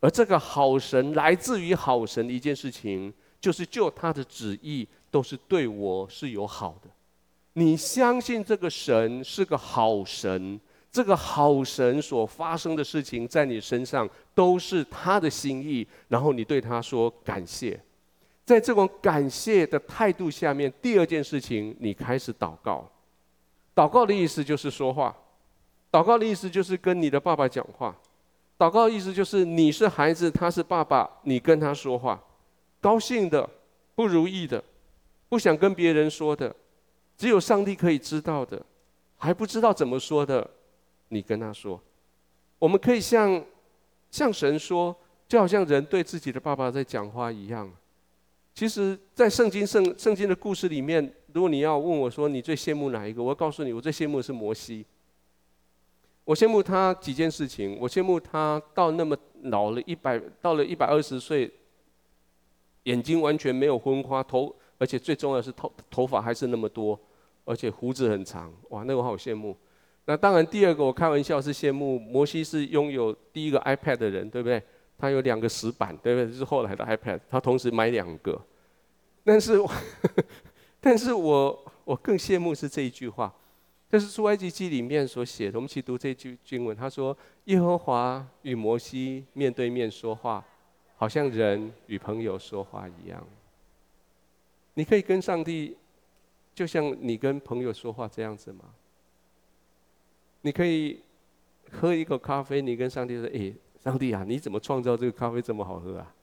[0.00, 6.90] 而这个好神来自于好神的一件事情，就是就他的旨意都是对我是有好的。
[7.54, 17.80] 你相信这个神是个好神，这个好神所发生的事情在你身上都是他的心意，然后你对他说感谢。
[18.44, 22.90] 在这种感谢的态度下面，第二件事情，你开始祷告。
[23.74, 25.16] 祷告的意思就是说话，
[25.90, 27.96] 祷告的意思就是跟你的爸爸讲话。
[28.58, 32.22] 祷告的意思就是你是孩子，他是爸爸，你跟他说话，
[32.80, 33.48] 高兴的、
[33.94, 34.62] 不如意的、
[35.28, 36.54] 不想跟别人说的，
[37.16, 38.60] 只有上帝可以知道的，
[39.16, 40.48] 还不知道怎么说的，
[41.08, 41.80] 你跟他说。
[42.58, 43.44] 我们可以向
[44.10, 44.94] 向神说，
[45.26, 47.68] 就好像人对自己的爸爸在讲话一样。
[48.54, 54.84] 其实，在圣经圣圣经的故事里面，如果你要问我说你最羡慕哪一个，我要告诉你，我最羡慕的是摩西。
[56.24, 61.50] 我羡慕他几件事情，我羡慕他到那么老了一百，到了一百二十岁，
[62.84, 66.98] 眼睛完全没有昏花，头而且最重要的是头头发还是那么多，
[67.44, 69.56] 而且胡子很长，哇，那个好羡慕。
[70.04, 74.62] 那当然，第二个我开玩笑是羡慕摩西是拥有第一个 iPad 的人，对不对？
[74.98, 76.36] 他有两个石板，对不对？
[76.36, 78.40] 是后来的 iPad，他同时买两个。
[79.24, 79.60] 但是，
[80.80, 83.32] 但是我我更羡慕是这一句话，
[83.90, 85.58] 这是出埃及记里面所写的。
[85.58, 90.44] 我们一起读这句经文，他说：“耶和华与摩西面对面说话，
[90.96, 93.24] 好像人与朋友说话一样。”
[94.74, 95.76] 你可以跟上帝，
[96.54, 98.64] 就像你跟朋友说话这样子吗？
[100.40, 101.00] 你可以
[101.70, 103.52] 喝一口咖啡，你跟上帝说：“哎，
[103.82, 106.14] 上帝啊，你怎么创造这个咖啡这么好喝啊？”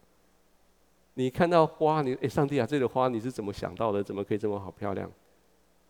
[1.15, 4.01] 你看到花，你哎，上帝啊，这个花你是怎么想到的？
[4.01, 5.11] 怎么可以这么好漂亮？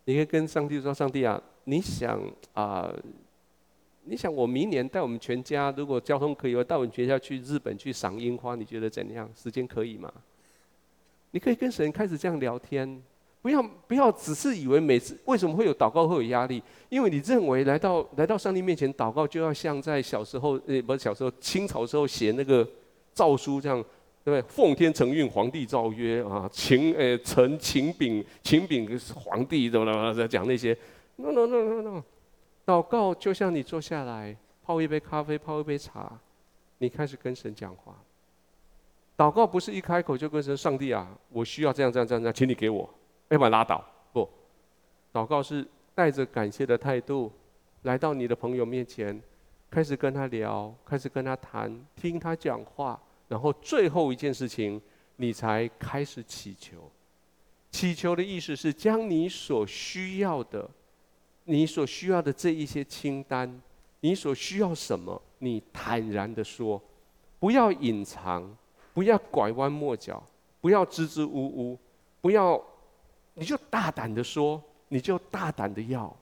[0.06, 2.20] 你可以跟上帝说：“上帝啊，你想
[2.54, 2.92] 啊、
[4.06, 9.30] 你想我明年带我们全家，如果交通可以，我带我们全家去日本去赏樱花，你觉得怎样？
[9.36, 10.12] 时间可以吗？”
[11.32, 13.04] 你可以跟神开始这样聊天。
[13.42, 16.62] 不要不要，只是以为每次为什么会有祷告会有压力？
[16.90, 22.68] 因为你认为来到来到上帝面前祷告，就要像在小时候，呃，不是小时候清朝时候写那个
[23.14, 23.82] 诏书这样，
[24.26, 24.42] 对不对？
[24.54, 30.78] 奉天承运，皇帝诏曰啊，请呃臣请禀请禀皇帝，怎么怎么在讲那些
[31.16, 32.04] ？No no no no no，
[32.66, 36.12] 祷告就像你坐下来泡一杯咖啡，泡一杯茶，
[36.80, 37.96] 你开始跟神讲话。
[39.16, 42.90] 祷告不是一开口就跟神上帝啊，我需要这样这样这样这样，请你给我。
[43.30, 44.28] 要不然拉倒，不，
[45.14, 47.32] 祷告是带着感谢的态度，
[47.84, 49.22] 来到你的朋友面前，
[49.70, 54.82] 开始跟他聊，开始跟他谈，听他讲话，然后最后一件事情，
[55.18, 56.92] 你才开始祈求。
[57.70, 60.68] 祈求的意思是将你所需要的，
[61.44, 63.62] 你所需要的这一些清单，
[64.00, 66.82] 你所需要什么，你坦然的说，
[67.40, 68.58] 不要隐藏，
[68.92, 70.24] 不要拐弯抹角，
[70.62, 71.78] 不要支支吾吾，
[72.22, 72.60] 不要。
[73.40, 76.14] 你就大胆的说，你就大胆的要。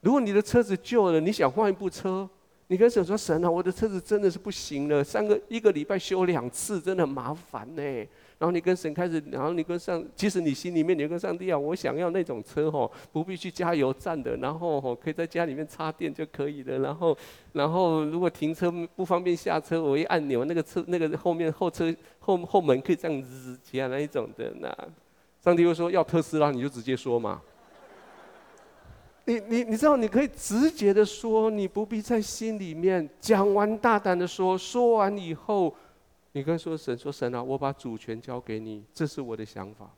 [0.00, 2.28] 如果你的车子旧了，你想换一部车，
[2.66, 7.82] 你跟神说：“神啊，我的车子真的是不行了，三个一个礼拜修两次，真的很麻烦呢。”
[8.40, 16.78] 然后你跟神开始，然后你跟上，其实你心里面你跟上帝啊，我想要那种车哦，不必去加油站的，然后哦可以在家里面插电就可以了。
[16.78, 17.14] 然后，
[17.52, 24.74] 然后如果停车不方便下车，我一按钮，那个车那个后面后车后后门可以这样子起来那一种的那。
[25.42, 27.40] 上帝会说要特斯拉，你就直接说嘛。
[29.24, 34.58] 你你你知道，你可以直接的说，你不必在心里面讲完，大胆的说。
[34.58, 35.74] 说完以后，
[36.32, 39.90] 你跟说神说神啊，我把主权交给你，这是我的想法。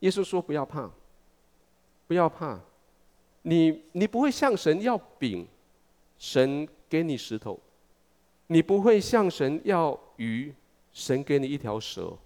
[0.00, 0.90] 耶稣说不要怕，
[2.06, 2.58] 不要怕，
[3.42, 5.46] 你你不会向神要饼，
[6.18, 7.58] 神给你石头；
[8.46, 10.54] 你不会向神要鱼，
[10.92, 12.16] 神给你一条蛇。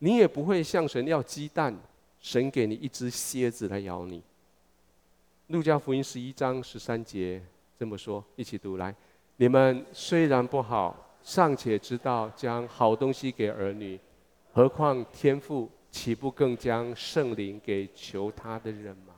[0.00, 1.74] 你也不会向神要鸡蛋，
[2.20, 4.22] 神给你一只蝎子来咬你。
[5.48, 7.42] 路加福音十一章十三节
[7.78, 8.94] 这么说，一起读来：
[9.36, 13.98] 你们虽然不好，尚且知道将好东西给儿女，
[14.52, 19.09] 何况天父岂不更将圣灵给求他的人吗？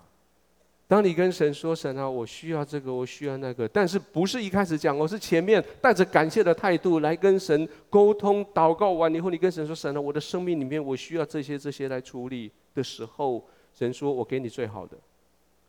[0.93, 14.95] 当你跟神说：“神啊，我需要这个，我需要那个。”但是不是一开始讲，我是前面带着感谢的态度来跟神沟通、祷告完以后，你跟神说：“神啊，我的生命里面我需要这些、这些来处理的时候，神说：我给你最好的，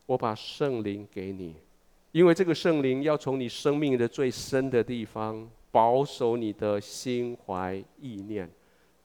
[0.06, 1.56] 我把圣灵给你，
[2.12, 8.50] 因为这个圣灵要从你生命的最深的地方保守你的心怀意念，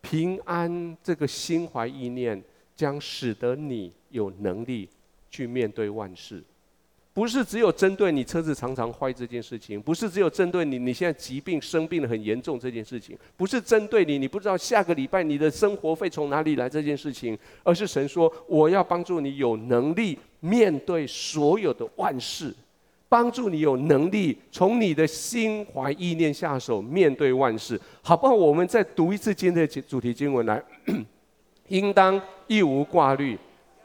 [0.01, 0.97] 平安。
[1.01, 2.43] 这个心怀意念
[2.75, 4.89] 将使得你有能力。”
[5.31, 6.43] 去面对万事，
[7.13, 22.55] 不是只有针对你车子常常坏这件事情，不是只有针对你你现在疾病生病得很严重这件事情，不是针对你你不知道下个礼拜你的生活费从哪里来这件事情，而是神说我要帮助你有能力面对所有的万事，
[23.09, 28.33] 帮助你有能力从你的心怀意念下手面对万事，好不好？
[28.35, 30.63] 我们再读一次今天的主题经文来，
[31.67, 33.37] 应当一无挂虑。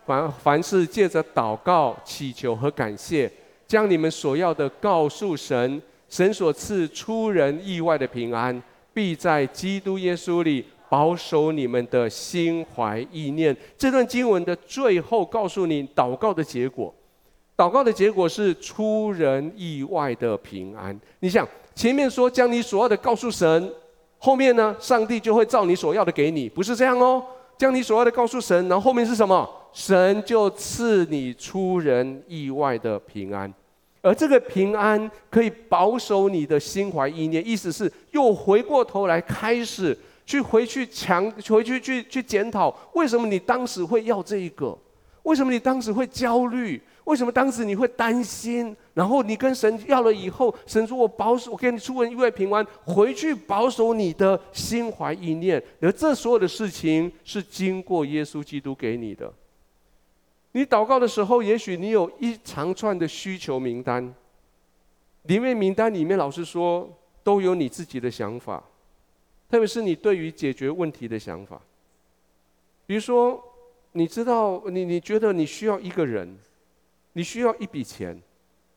[0.06, 3.32] 凡凡事借着祷告、祈求和感谢，
[3.68, 8.62] 将你们所要的告诉神，神所赐出人意外的平安，
[8.94, 13.56] 必在基督耶稣里保守你们的心怀意念。
[13.78, 16.94] 这段经文的最后告诉你祷告的结果，
[17.58, 21.00] 祷告的结果是出人意外的平安。
[21.20, 23.74] 你想，前面说将你所要的告诉神，
[24.20, 27.24] 后面呢，上帝就会照你所要的给你，不是这样哦。
[27.64, 29.50] 将你所要的告诉神，然后后面是什么？
[29.72, 33.52] 神就赐你出人意外的平安，
[34.02, 37.42] 而这个平安可以保守你的心怀意念。
[37.48, 44.78] 意思是又回过头来开始去回去强回去去去检讨，为什么你当时会要这一个？
[45.22, 46.82] 为什么你当时会焦虑？
[47.06, 48.76] 为什么当时你会担心？
[48.94, 55.62] 然后你跟神要了以后，神说我保守，我给你出人意外平安，回去保守你的心怀意念。
[55.82, 59.34] 而这所有的事情是经过耶稣基督给你的。
[60.54, 64.14] 你祷告的时候，也许你有一长串的需求名单，
[65.24, 66.90] 里面名单里面老实说
[67.22, 68.64] 都有你自己的想法，
[69.50, 71.60] 特别是你对于解决问题的想法。
[72.86, 73.44] 比如说，
[73.92, 76.38] 你知道你你觉得你需要一个人。
[77.14, 78.22] 你需要一笔钱，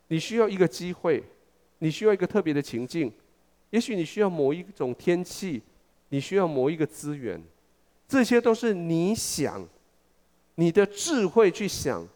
[0.09, 1.23] 你需要一个机会，
[1.79, 3.13] 你需要一个特别的情境，
[3.71, 5.63] 也许你需要某一种天气，
[6.11, 7.43] 你需要某一个资源，
[8.07, 9.67] 这些都是你想，
[10.55, 12.07] 你的智慧去想。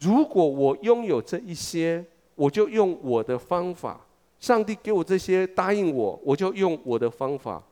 [0.00, 2.04] 如果我拥有这一些，
[2.34, 4.00] 我就用我的方法。
[4.38, 7.62] 上帝给我这些，答应我，我就用我的方法，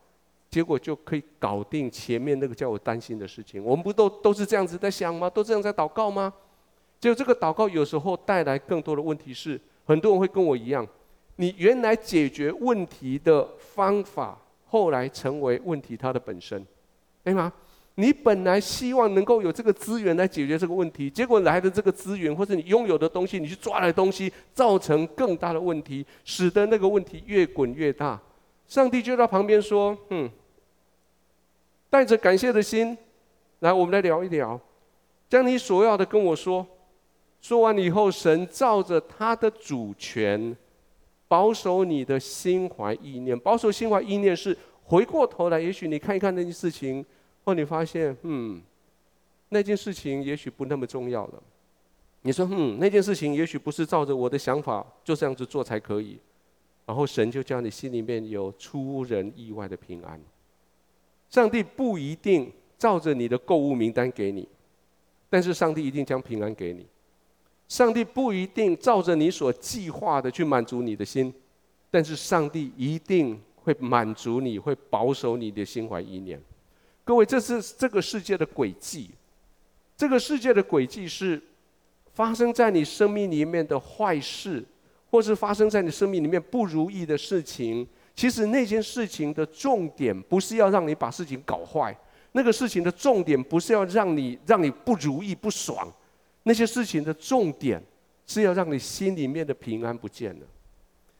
[0.51, 3.62] 结果就可以搞定前面那个叫我担心的事情。
[3.62, 5.28] 我们不都都是这样子在想吗？
[5.28, 6.32] 都这样在祷告吗？
[7.01, 10.86] 就这个祷告有时候带来更多的问题是，很多人会跟我一样，
[11.36, 16.66] 你原来解决问题的方法，后来成为问题它的本身，
[17.22, 17.53] 对吗？
[17.97, 28.20] 你本来希望能够有这个资源来解决这个问题，结果来的这个资源或者你拥有的东西，你去抓来的东西，造成更大的问题，使得那个问题越滚越大。
[28.66, 30.28] 上帝就在旁边说：“嗯，
[31.88, 32.99] 带着感谢的心，
[33.61, 34.59] 来，我们来聊一聊，
[35.28, 36.66] 将你所要的跟我说。”
[37.45, 40.57] 说完以后，神照着他的主权，
[41.28, 43.38] 保守你的心怀意念。
[43.38, 47.05] 保守心怀意念是回过头来，也许你看一看那件事情，
[47.45, 48.62] 或你发现，嗯，
[49.51, 51.42] 那件事情也许不那么重要了。
[52.22, 56.18] 你说，嗯，那件事情也许不是照着我的想法就这样子做才可以。
[56.86, 60.18] 然后神就叫你心里面有出人意外的平安。
[61.28, 64.49] 上帝不一定照着你的购物名单给你，
[65.28, 66.86] 但是上帝一定将平安给你。
[67.75, 71.35] 上帝不一定照着你所计划的去满足你的心，
[71.91, 76.41] 但是上帝一定会满足你，会保守你的心怀意念。
[77.03, 79.11] 各位，这是这个世界的轨迹。
[79.97, 81.43] 这个世界的轨迹是
[82.12, 84.64] 发生在你生命里面的坏事，
[85.11, 87.85] 或是发生在你生命里面不如意的事情。
[88.14, 91.93] 其实那件事情的重点不是要让你把事情搞坏，
[92.31, 95.93] 那个事情的重点不是要让你让你不如意不爽。
[96.45, 97.82] 那些事情的重点
[98.26, 100.47] 是要让你心里面的平安不见了，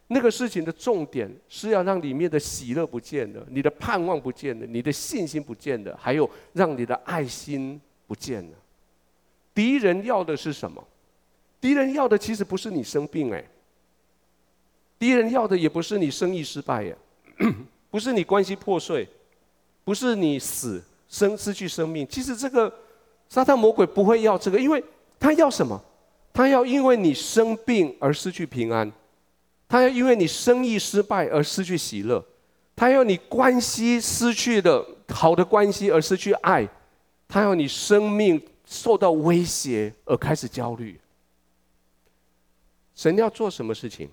[0.07, 8.57] 那个事情的重点是要让里面的喜乐不见了，你的盼望不见了，你的信心不见了，还有让你的爱心不见了。
[9.53, 10.83] 敌人要的是什么？
[11.59, 13.43] 敌人要的其实不是你生病哎，
[14.99, 16.95] 敌人要的也不是你生意失败呀，
[17.89, 19.07] 不是你关系破碎，
[19.83, 22.07] 不是你死生失去生命。
[22.07, 22.71] 其实这个
[23.27, 24.83] 撒旦魔鬼不会要这个，因为。
[25.19, 25.81] 他要什么？
[26.33, 28.91] 他要因为你生病而失去平安，
[29.69, 32.23] 他要因为你生意失败而失去喜乐，
[32.75, 36.67] 他要你关系失去的好的关系而失去爱，
[37.27, 40.99] 他要你生命受到威胁而开始焦虑。
[42.93, 44.09] 神要做什么事情？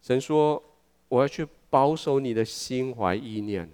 [0.00, 0.62] 神说
[1.08, 3.70] ：“我要去保守你的心怀意念，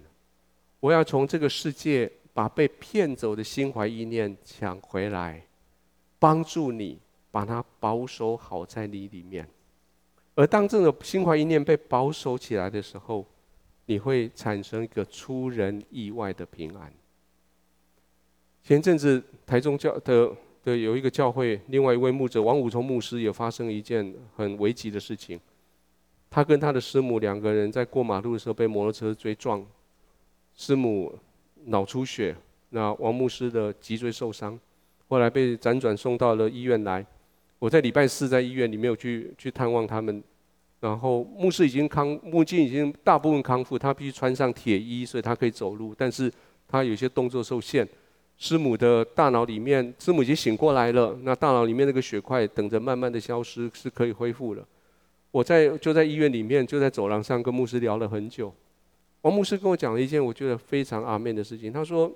[0.81, 5.41] 我要从这个世界把被骗走的心怀意念抢回来。”
[6.19, 6.99] 帮助你
[7.31, 9.47] 把它保守好在你里面，
[10.35, 13.25] 而当这种心怀一念被保守起来的时候，
[13.85, 16.91] 你会产生一个出人意外的平安。
[18.63, 20.31] 前阵子台中教的
[20.63, 25.39] 的有一个教会，另外一位牧者王武聪牧师也发生一件很危急的事情，
[26.29, 29.65] 他跟他的师母两个人在过马路的时候被摩托车追撞，
[30.55, 31.17] 师母
[31.65, 32.35] 脑出血，
[32.69, 34.59] 那王牧师的脊椎受伤。
[35.09, 37.05] 后来被辗转送到了医院来，
[37.59, 40.21] 我在礼拜四在医院里没有去去探望他们，
[40.81, 46.31] 然后牧师已经康，目前已经大部分康复，他必须穿上铁衣，所以他可以走路，但是
[46.67, 47.87] 他有些动作受限。
[48.37, 54.63] 师母的大脑里面，师母已经醒过来了，那大脑里面那个血块等着慢慢的消失，是可以恢复了。
[55.31, 58.53] 我在就在医院里面，就在走廊上跟牧师聊了很久。
[59.21, 62.11] 王牧师跟我讲了一件我觉得非常阿面的事情，他说：“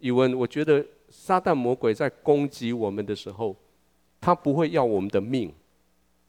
[0.00, 0.84] 宇文，我觉得。”
[1.16, 3.54] 撒旦魔鬼在攻击我们的时候，
[4.20, 5.52] 他不会要我们的命，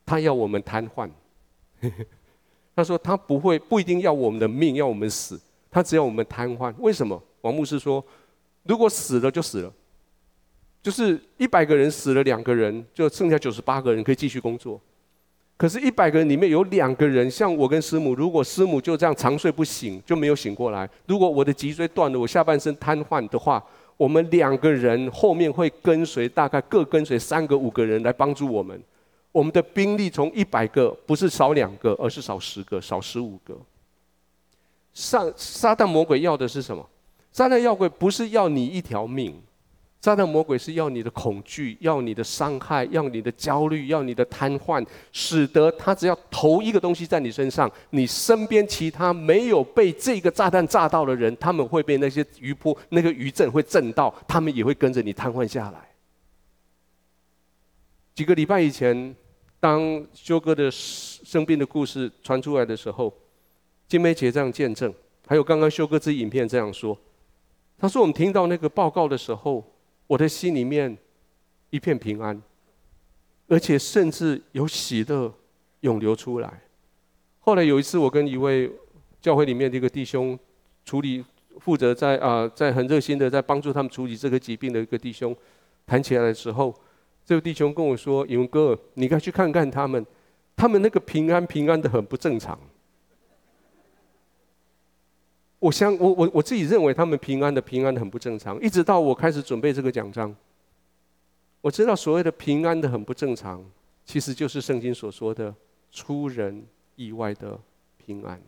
[0.06, 1.10] 他要我们瘫痪。
[2.76, 6.74] 他说他不会不一定要我们的命，要我们死，他只要我们瘫痪。
[6.78, 7.22] 为什么？
[7.42, 8.04] 王牧师说，
[8.64, 9.74] 如果死了就死了，
[10.84, 14.80] 就是一百个人死了两个人，就剩下九十八个人可以继续工作。
[15.58, 23.64] 可是，一百个人里面有两个人，像我跟师母，如果师母就这样长睡不醒，就没有醒过来；如果我的脊椎断了，我下半身瘫痪的话，
[23.98, 28.82] 我们两个人后面会跟随，大概各跟随三个、五个人来帮助我们。
[29.32, 33.58] 我们的兵力从一百个不是少两个，而是少十个、少十五个。
[34.94, 36.88] 上撒旦魔鬼要的是什么？
[37.32, 39.42] 撒旦要鬼不是要你一条命。
[40.02, 55.90] 撒旦魔鬼是要你的恐惧，要你的伤害，要你的焦虑，要你的瘫痪，使得他只要投一个东西在你身上，你身边其他没有被这个炸弹炸到的人，他们会被那些余波、那个余震会震到，他们也会跟着你瘫痪下来。
[58.14, 59.16] 几个礼拜以前，
[59.60, 63.12] 当修哥的生病的故事传出来的时候，
[63.88, 64.94] 金梅姐这样见证，
[65.26, 66.96] 还有刚刚修哥这影片这样说，
[67.76, 69.66] 他说我们听到那个报告的时候。
[70.08, 70.98] 我的心里面
[71.70, 72.42] 一片平安，
[73.48, 75.34] 而且甚至有喜乐
[75.82, 76.62] 涌流出来。
[77.40, 78.72] 后来有一次，我跟一位
[79.22, 80.38] 教会里面的一个弟兄
[80.84, 81.24] 处理，
[81.60, 85.36] 负责在啊，在很热心的在帮助他们处理这个疾病的一个弟兄
[85.86, 86.74] 谈起来的时候，
[87.24, 90.06] 这位弟兄跟我说：“永哥，你该去看看他们，
[90.56, 92.60] 他们那个平安平安的很不正常。”
[95.66, 98.62] 我想，我我我自己认为他们平安的平安的很不正常。
[98.62, 100.34] 一直到我开始准备这个奖章，
[101.60, 103.66] 我知道所谓的平安的很不正常，
[104.06, 105.52] 其实就是圣经所说的
[105.92, 106.64] 出人
[106.96, 107.60] 意外的
[107.98, 108.40] 平安。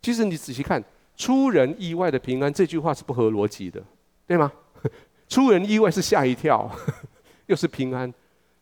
[0.00, 0.80] 其实你仔细看，
[1.16, 3.82] 出人意外的平安这句话是不合逻辑的，
[4.24, 4.52] 对吗？
[5.28, 6.70] 出人意外是吓一跳，
[7.46, 8.14] 又是平安，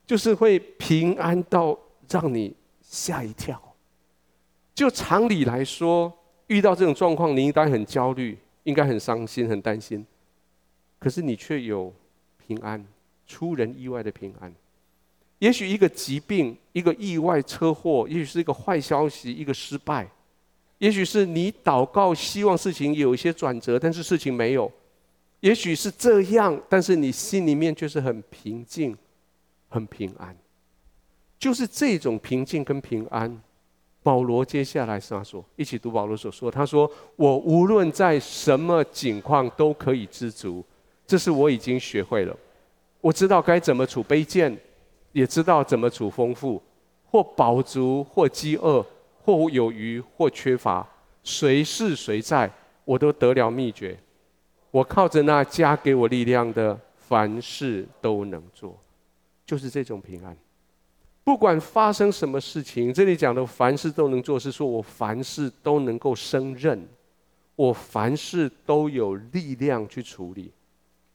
[0.07, 1.79] 就是会平安到
[2.09, 3.61] 让你吓一跳。
[4.75, 6.11] 就常理来说。
[6.49, 10.05] 遇到这种状况，你应该很焦虑，应该很伤心、很担心。
[10.99, 11.93] 可是你却有
[12.47, 12.85] 平安，
[13.27, 14.53] 出人意外的平安。
[15.39, 20.09] 也许一个疾病、一个意外车祸，也许是一个坏消息、一个失败，
[20.79, 24.71] 也许是你祷告希望事情有一些转折，但是事情没有。
[25.41, 28.97] 也许是这样，但是你心里面却是很平静、
[29.69, 30.37] 很平安。
[31.37, 33.43] 就是这种平静跟平安。
[34.03, 36.51] 保罗接下来是他说，一起读保罗所说。
[36.51, 40.65] 他说：“我无论在什么境况都可以知足，
[41.07, 42.37] 这是我已经学会了。
[43.01, 44.57] 我知道该怎么处卑贱，
[45.13, 46.61] 也知道怎么处丰富，
[47.05, 48.85] 或饱足，或饥饿，
[49.23, 50.85] 或有余，或缺乏，
[51.23, 52.51] 随是随在，
[52.85, 53.97] 我都得了秘诀。
[54.73, 58.77] 我靠着那加给我力量的，凡事都能做，
[59.47, 60.37] 就是这种平安。”
[61.25, 66.89] 不管发生什么事情，这里讲的凡事都能做，是说我凡事都能够胜任，
[67.55, 70.53] 我凡事都有力量去处理，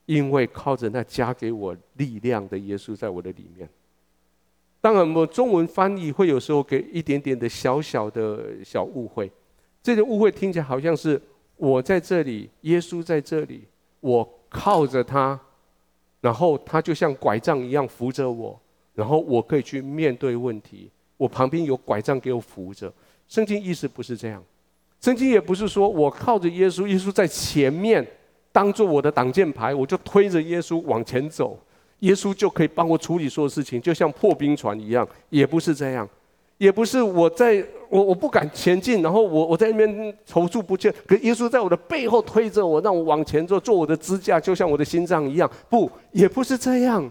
[0.06, 3.68] 因为靠着那加给我力量的耶稣在我的里面。
[4.80, 9.30] 当然，我中文翻译会有时候给一点点的小小的小误会，
[9.82, 11.20] 这个误会听起来好像是
[11.56, 13.64] 我在这里，耶稣在这里，
[14.00, 15.38] 我靠着他，
[16.22, 18.58] 然后他就像拐杖一样扶着我。
[18.98, 22.92] 然后我可以去面对问题，我旁边有拐杖给我扶着。
[23.28, 24.42] 圣经意思不是这样，
[25.00, 28.04] 圣经也不是说我靠着耶稣，耶稣在前面
[28.50, 31.56] 当做我的挡箭牌，我就推着耶稣往前走，
[32.00, 36.08] 耶稣就可以帮我处理所有事情，就像破冰船一样，也不是这样，
[36.58, 47.08] 也不是我在我我不敢前进，然后我我在那边踌躇不前，可耶稣在我的背后推着我，让我往前走，做我的支架，就像我的心脏一样，不，也不是这样。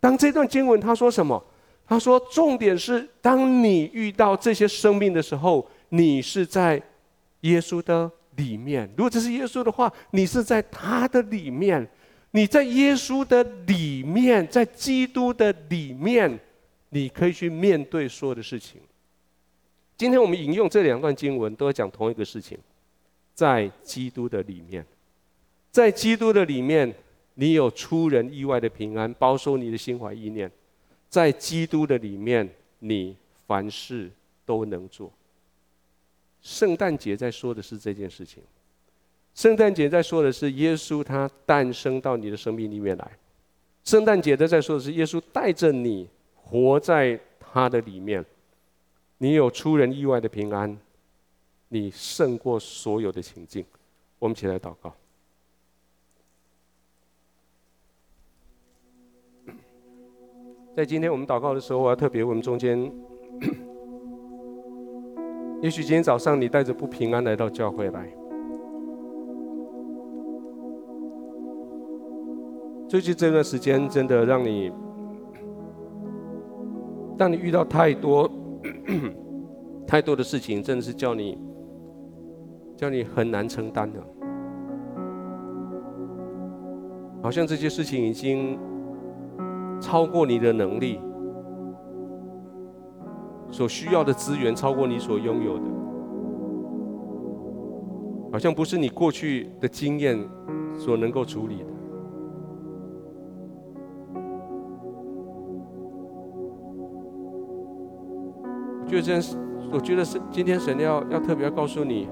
[0.00, 1.42] 当这段经文他说什么？
[1.86, 6.80] 他说重点是，当你遇到这些生命的时候，你是在
[7.40, 8.86] 耶稣的里面。
[8.94, 11.88] 如果这是耶稣的话，你是在他的里面。
[12.32, 16.38] 你在耶稣的里面，在基督的里面，
[16.90, 18.78] 你可以去面对所有的事情。
[19.96, 22.58] 今天我们引用这两段经文，都要讲同一个事情：
[23.32, 24.84] 在基督的里面，
[25.70, 26.94] 在基督的里面。
[27.40, 30.50] 你有出人意外的平安，保守你的心怀意念，
[31.08, 32.48] 在基督的里面，
[32.80, 33.16] 你
[33.46, 34.10] 凡事
[34.44, 35.08] 都能做。
[36.42, 38.42] 圣诞节在说的是这件事情，
[39.36, 43.18] 圣诞节在说的是耶稣他诞生到你的生命里面来，
[43.84, 48.24] 圣诞节的在说的是耶稣带着你活在他的里面，
[49.18, 50.76] 你有出人意外的平安，
[51.68, 53.64] 你胜过所有的情境。
[54.18, 54.92] 我们起来祷告。
[60.78, 62.78] 在今天我们祷告的时候，我要特别我们中间，
[65.60, 68.08] 也许今天早上你带着不平安来到教会来，
[72.86, 74.70] 最近这段时间真的让你，
[77.18, 78.30] 当你遇到太多
[79.84, 81.36] 太多的事情，真的是叫你
[82.76, 83.98] 叫你很难承担的，
[87.20, 88.56] 好像这些事情已经。
[89.88, 91.00] 超过你的能力，
[93.50, 95.64] 所需要的资源超过你所拥有的，
[98.30, 100.18] 好像不是你过去的经验
[100.76, 101.64] 所能够处理的。
[108.82, 109.38] 我觉得是，
[109.72, 112.06] 我觉得是今天神要要特别要告诉你，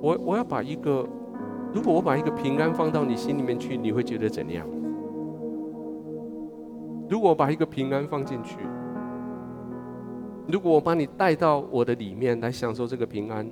[0.00, 1.04] 我我要把一个，
[1.74, 4.64] 如果我把一个平安放到你心里面去，你会觉得怎样？
[7.10, 8.60] 如果我把一个平安放进去，
[10.46, 13.50] 如果我把你带到我的里面来享受这个平安，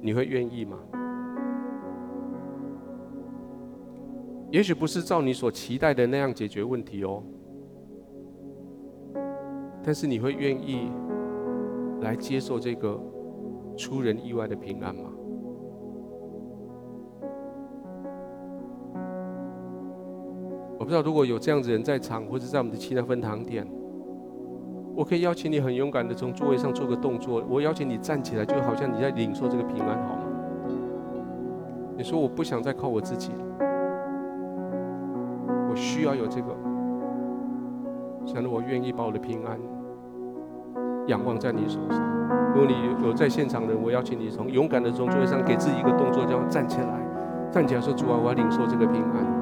[0.00, 0.78] 你会愿意吗？
[4.50, 7.22] 也许不是照你所期待的那样解决问题哦，
[9.82, 10.90] 但是你会愿意
[12.00, 12.98] 来接受这个
[13.76, 15.10] 出人意外的平安吗？
[20.84, 23.66] 我不知道如果有这样子人在场，或者在我们的其他分堂点，
[24.94, 27.42] 我可以邀请你很勇敢的从座位上做个动作。
[27.48, 30.24] 我邀请你站起来，就好像你在领受这个平安，好吗？
[31.96, 33.30] 你说我不想再靠我自己，
[35.70, 36.54] 我需要有这个。
[38.26, 39.58] 想着我愿意把我的平安
[41.06, 41.98] 仰望在你手上。
[42.54, 47.00] 如果你有在现场的，我邀请你从勇敢的从座位上给自己一个动作，叫站起来，
[47.50, 49.33] 站起来说：主啊，我要领受这个平安。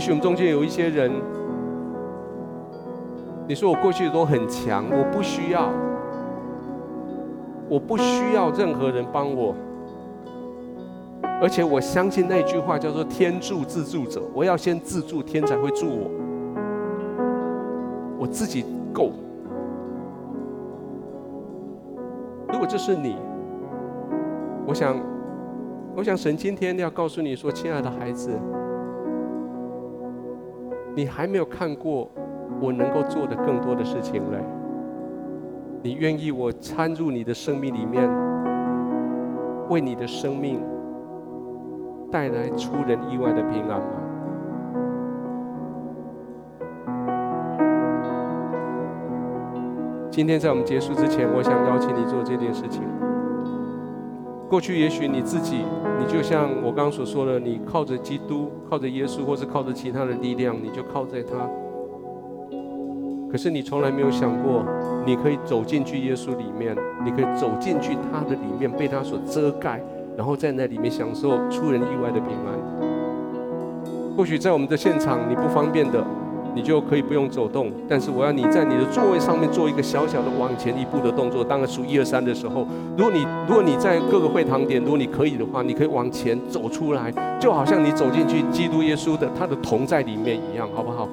[0.00, 1.12] 许我们中间有一些人，
[3.46, 5.68] 你说我过去都很强，我不需要，
[7.68, 9.54] 我不需要任何人帮我，
[11.40, 16.10] 而且我相信那句话叫做“天助自助者”，我要先自助，天才会助我，
[18.18, 19.10] 我自己够。
[22.52, 23.16] 如果这是你，
[24.66, 24.96] 我想，
[25.96, 28.30] 我想神今天要告诉你说，亲爱的孩子。
[30.94, 32.10] 你还没有看过
[32.60, 34.38] 我能够做的更多的事情嘞？
[35.82, 38.06] 你愿意我参入你的生命里面，
[39.68, 40.60] 为你的生命
[42.10, 43.86] 带来出人意外的平安吗？
[50.10, 52.82] 今天在我们结束之前，我想邀请你做这件事情。
[54.50, 55.64] 过去也许你自己，
[56.00, 61.32] 你就像我刚刚所说的，你靠着基督，靠着耶稣，或是靠着其他的力量，你就靠在他。
[63.30, 64.64] 可是你从来没有想过，
[65.04, 66.74] 你可以走进去耶稣里面，
[67.04, 69.80] 你可以走进去他的里面，被他所遮盖，
[70.16, 72.58] 然后在那里面享受出人意外的平安。
[74.16, 76.02] 或许在我们的现场，你不方便的。
[76.54, 81.44] 你就可以不用走动，但是我要你在你的座位上面做一个小小的往前一步的动作。
[81.44, 91.08] 当数一二三的时候，如果你如果你在各个会堂点，如果你可以的话，你可以往前走出来，就好像你走进去基督耶稣的他的同在里面一样，好不好？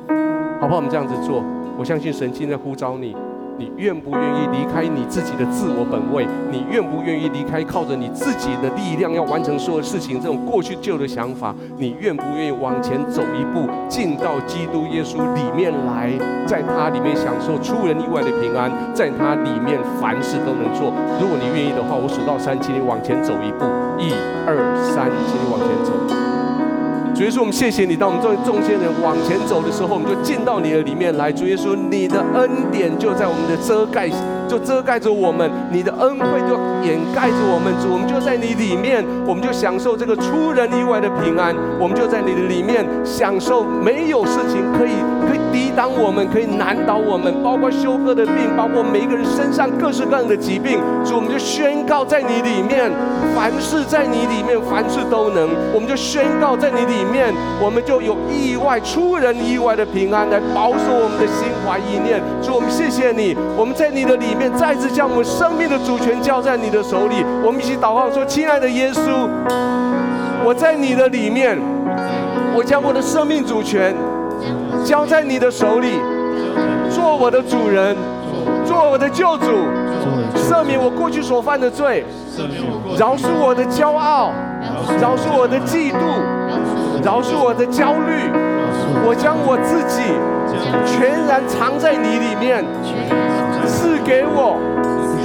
[0.60, 0.78] 好不好？
[0.78, 1.44] 我们这样子做，
[1.78, 3.16] 我相信神经在呼召你。
[3.58, 6.28] 你愿不愿意离开你自己的自我本位？
[6.52, 11.54] 你愿不愿意离开靠着你自己的力量要完成所有事情这种过去旧的想法？
[11.78, 16.14] 你愿不愿意往前走一步，进到基督耶稣里面来，
[16.46, 20.94] 在他里面享受出人意外的平安，在他里面凡事都能做。
[21.20, 23.66] 如果你愿意的话，我数到三，请你往前走一步，
[23.98, 24.14] 一
[24.46, 24.54] 二
[24.94, 26.37] 三，请你往前走。
[27.18, 27.96] 主耶稣，我们谢谢你。
[27.96, 31.32] 当我们作为众些人往前走的时候，我们就进到你的里面来。
[31.32, 34.08] 主耶稣，你的恩典就在我们的遮盖，
[34.48, 36.56] 就遮盖着我们；你的恩惠就
[36.88, 37.74] 掩盖着我们。
[37.82, 41.56] 主，我们就在你里面，我们就享受这个出人意外的平安。
[41.80, 44.96] 我们就在你的里面享受，没有事情可以
[45.28, 50.80] 可以抵挡我们，可以难倒我们，包括休哥的病，包括每一个人身上各式各样的疾病。
[51.04, 52.92] 主，我们就宣告在你里面，
[53.36, 55.50] 凡事在你里面，凡事都能。
[55.74, 57.34] 我们就宣告在你里面。
[57.60, 62.22] 我们就有意外、出人意外的平安来保守我们的心怀意念。
[62.42, 67.26] 主，我们谢谢你，我们在你的里面再次将我们生命的主权交在你的手里。
[67.44, 69.28] 我们一起祷告说：“亲爱的耶稣，
[70.46, 71.58] 我在你的里面，
[72.56, 73.96] 我将我的生命主权
[74.86, 76.00] 交在你的手里，
[76.90, 77.96] 做我的主人，
[78.66, 79.46] 做我的救主，
[80.36, 82.06] 赦免我过去所犯的罪，
[82.98, 84.32] 饶恕我的骄傲，
[85.02, 88.32] 饶恕我的嫉妒，饶恕我的焦虑。
[89.06, 90.02] 我将我自己
[90.86, 93.47] 全然藏在你里面，赐
[94.08, 94.56] 给我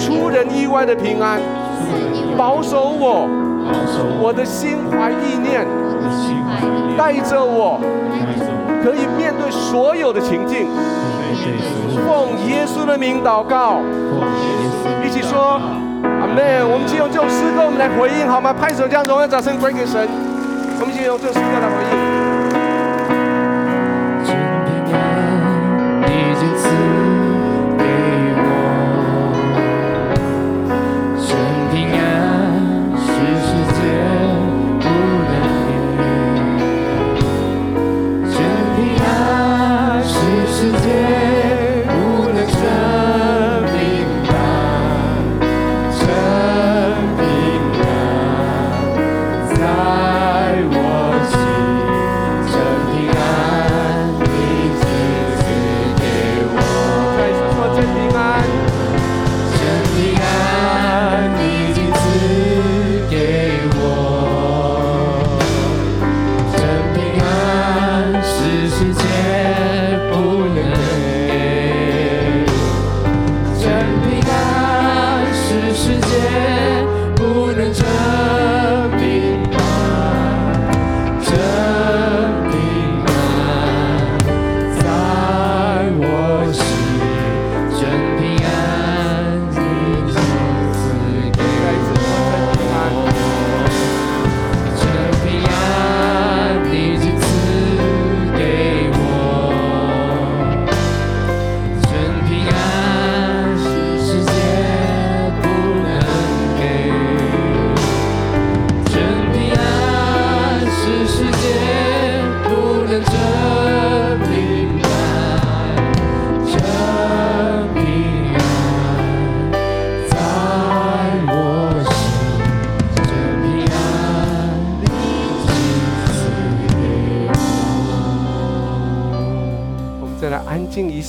[0.01, 1.39] 出人意外的平安，
[2.37, 3.29] 保守我
[4.21, 5.65] 我的心怀意念，
[6.99, 7.79] 带着我
[8.83, 10.67] 可以面对所有的情境。
[12.05, 13.79] 奉耶稣的名祷告，
[15.07, 15.61] 一起说
[16.03, 16.69] 阿门。
[16.69, 18.53] 我们就用这首诗歌，我们来回应好吗？
[18.53, 20.09] 拍手将荣耀掌声归给神。
[20.81, 22.12] 我们就用这首诗歌来回应。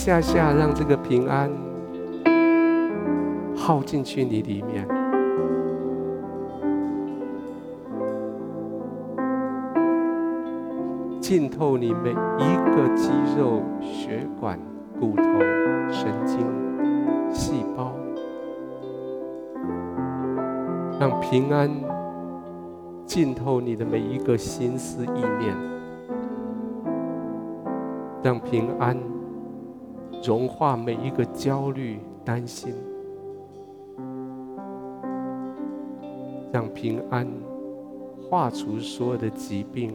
[0.03, 1.49] 下下让这个平安
[3.55, 4.85] 耗进去你里面，
[11.21, 14.59] 浸透你每一个肌肉、血管、
[14.99, 15.23] 骨头、
[15.89, 16.39] 神经、
[17.31, 17.93] 细胞，
[20.99, 21.71] 让平安
[23.05, 25.55] 浸透你的每一个心思意念，
[28.21, 28.97] 让平安。
[30.23, 32.73] 融化每一个焦虑、担心，
[36.49, 37.27] 让平安
[38.29, 39.93] 化除所有的疾病、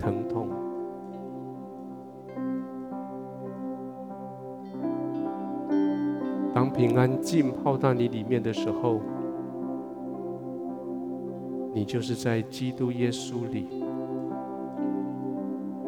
[0.00, 0.48] 疼痛。
[6.52, 9.00] 当平安浸泡到你里面的时候，
[11.72, 13.84] 你就是在基督耶稣里，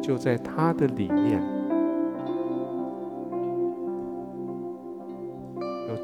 [0.01, 1.54] 就在他的里面。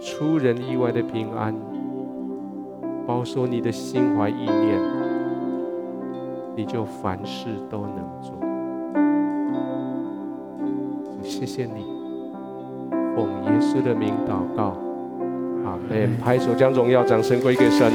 [0.02, 1.54] 出人意外的平安，
[3.06, 4.82] 保守你的心怀意念，
[6.56, 8.34] 你就凡事都能做。
[11.22, 11.86] 谢谢你，
[13.16, 14.76] 奉耶稣的名祷告，
[15.64, 17.92] 好，来拍手将荣耀掌声归给神。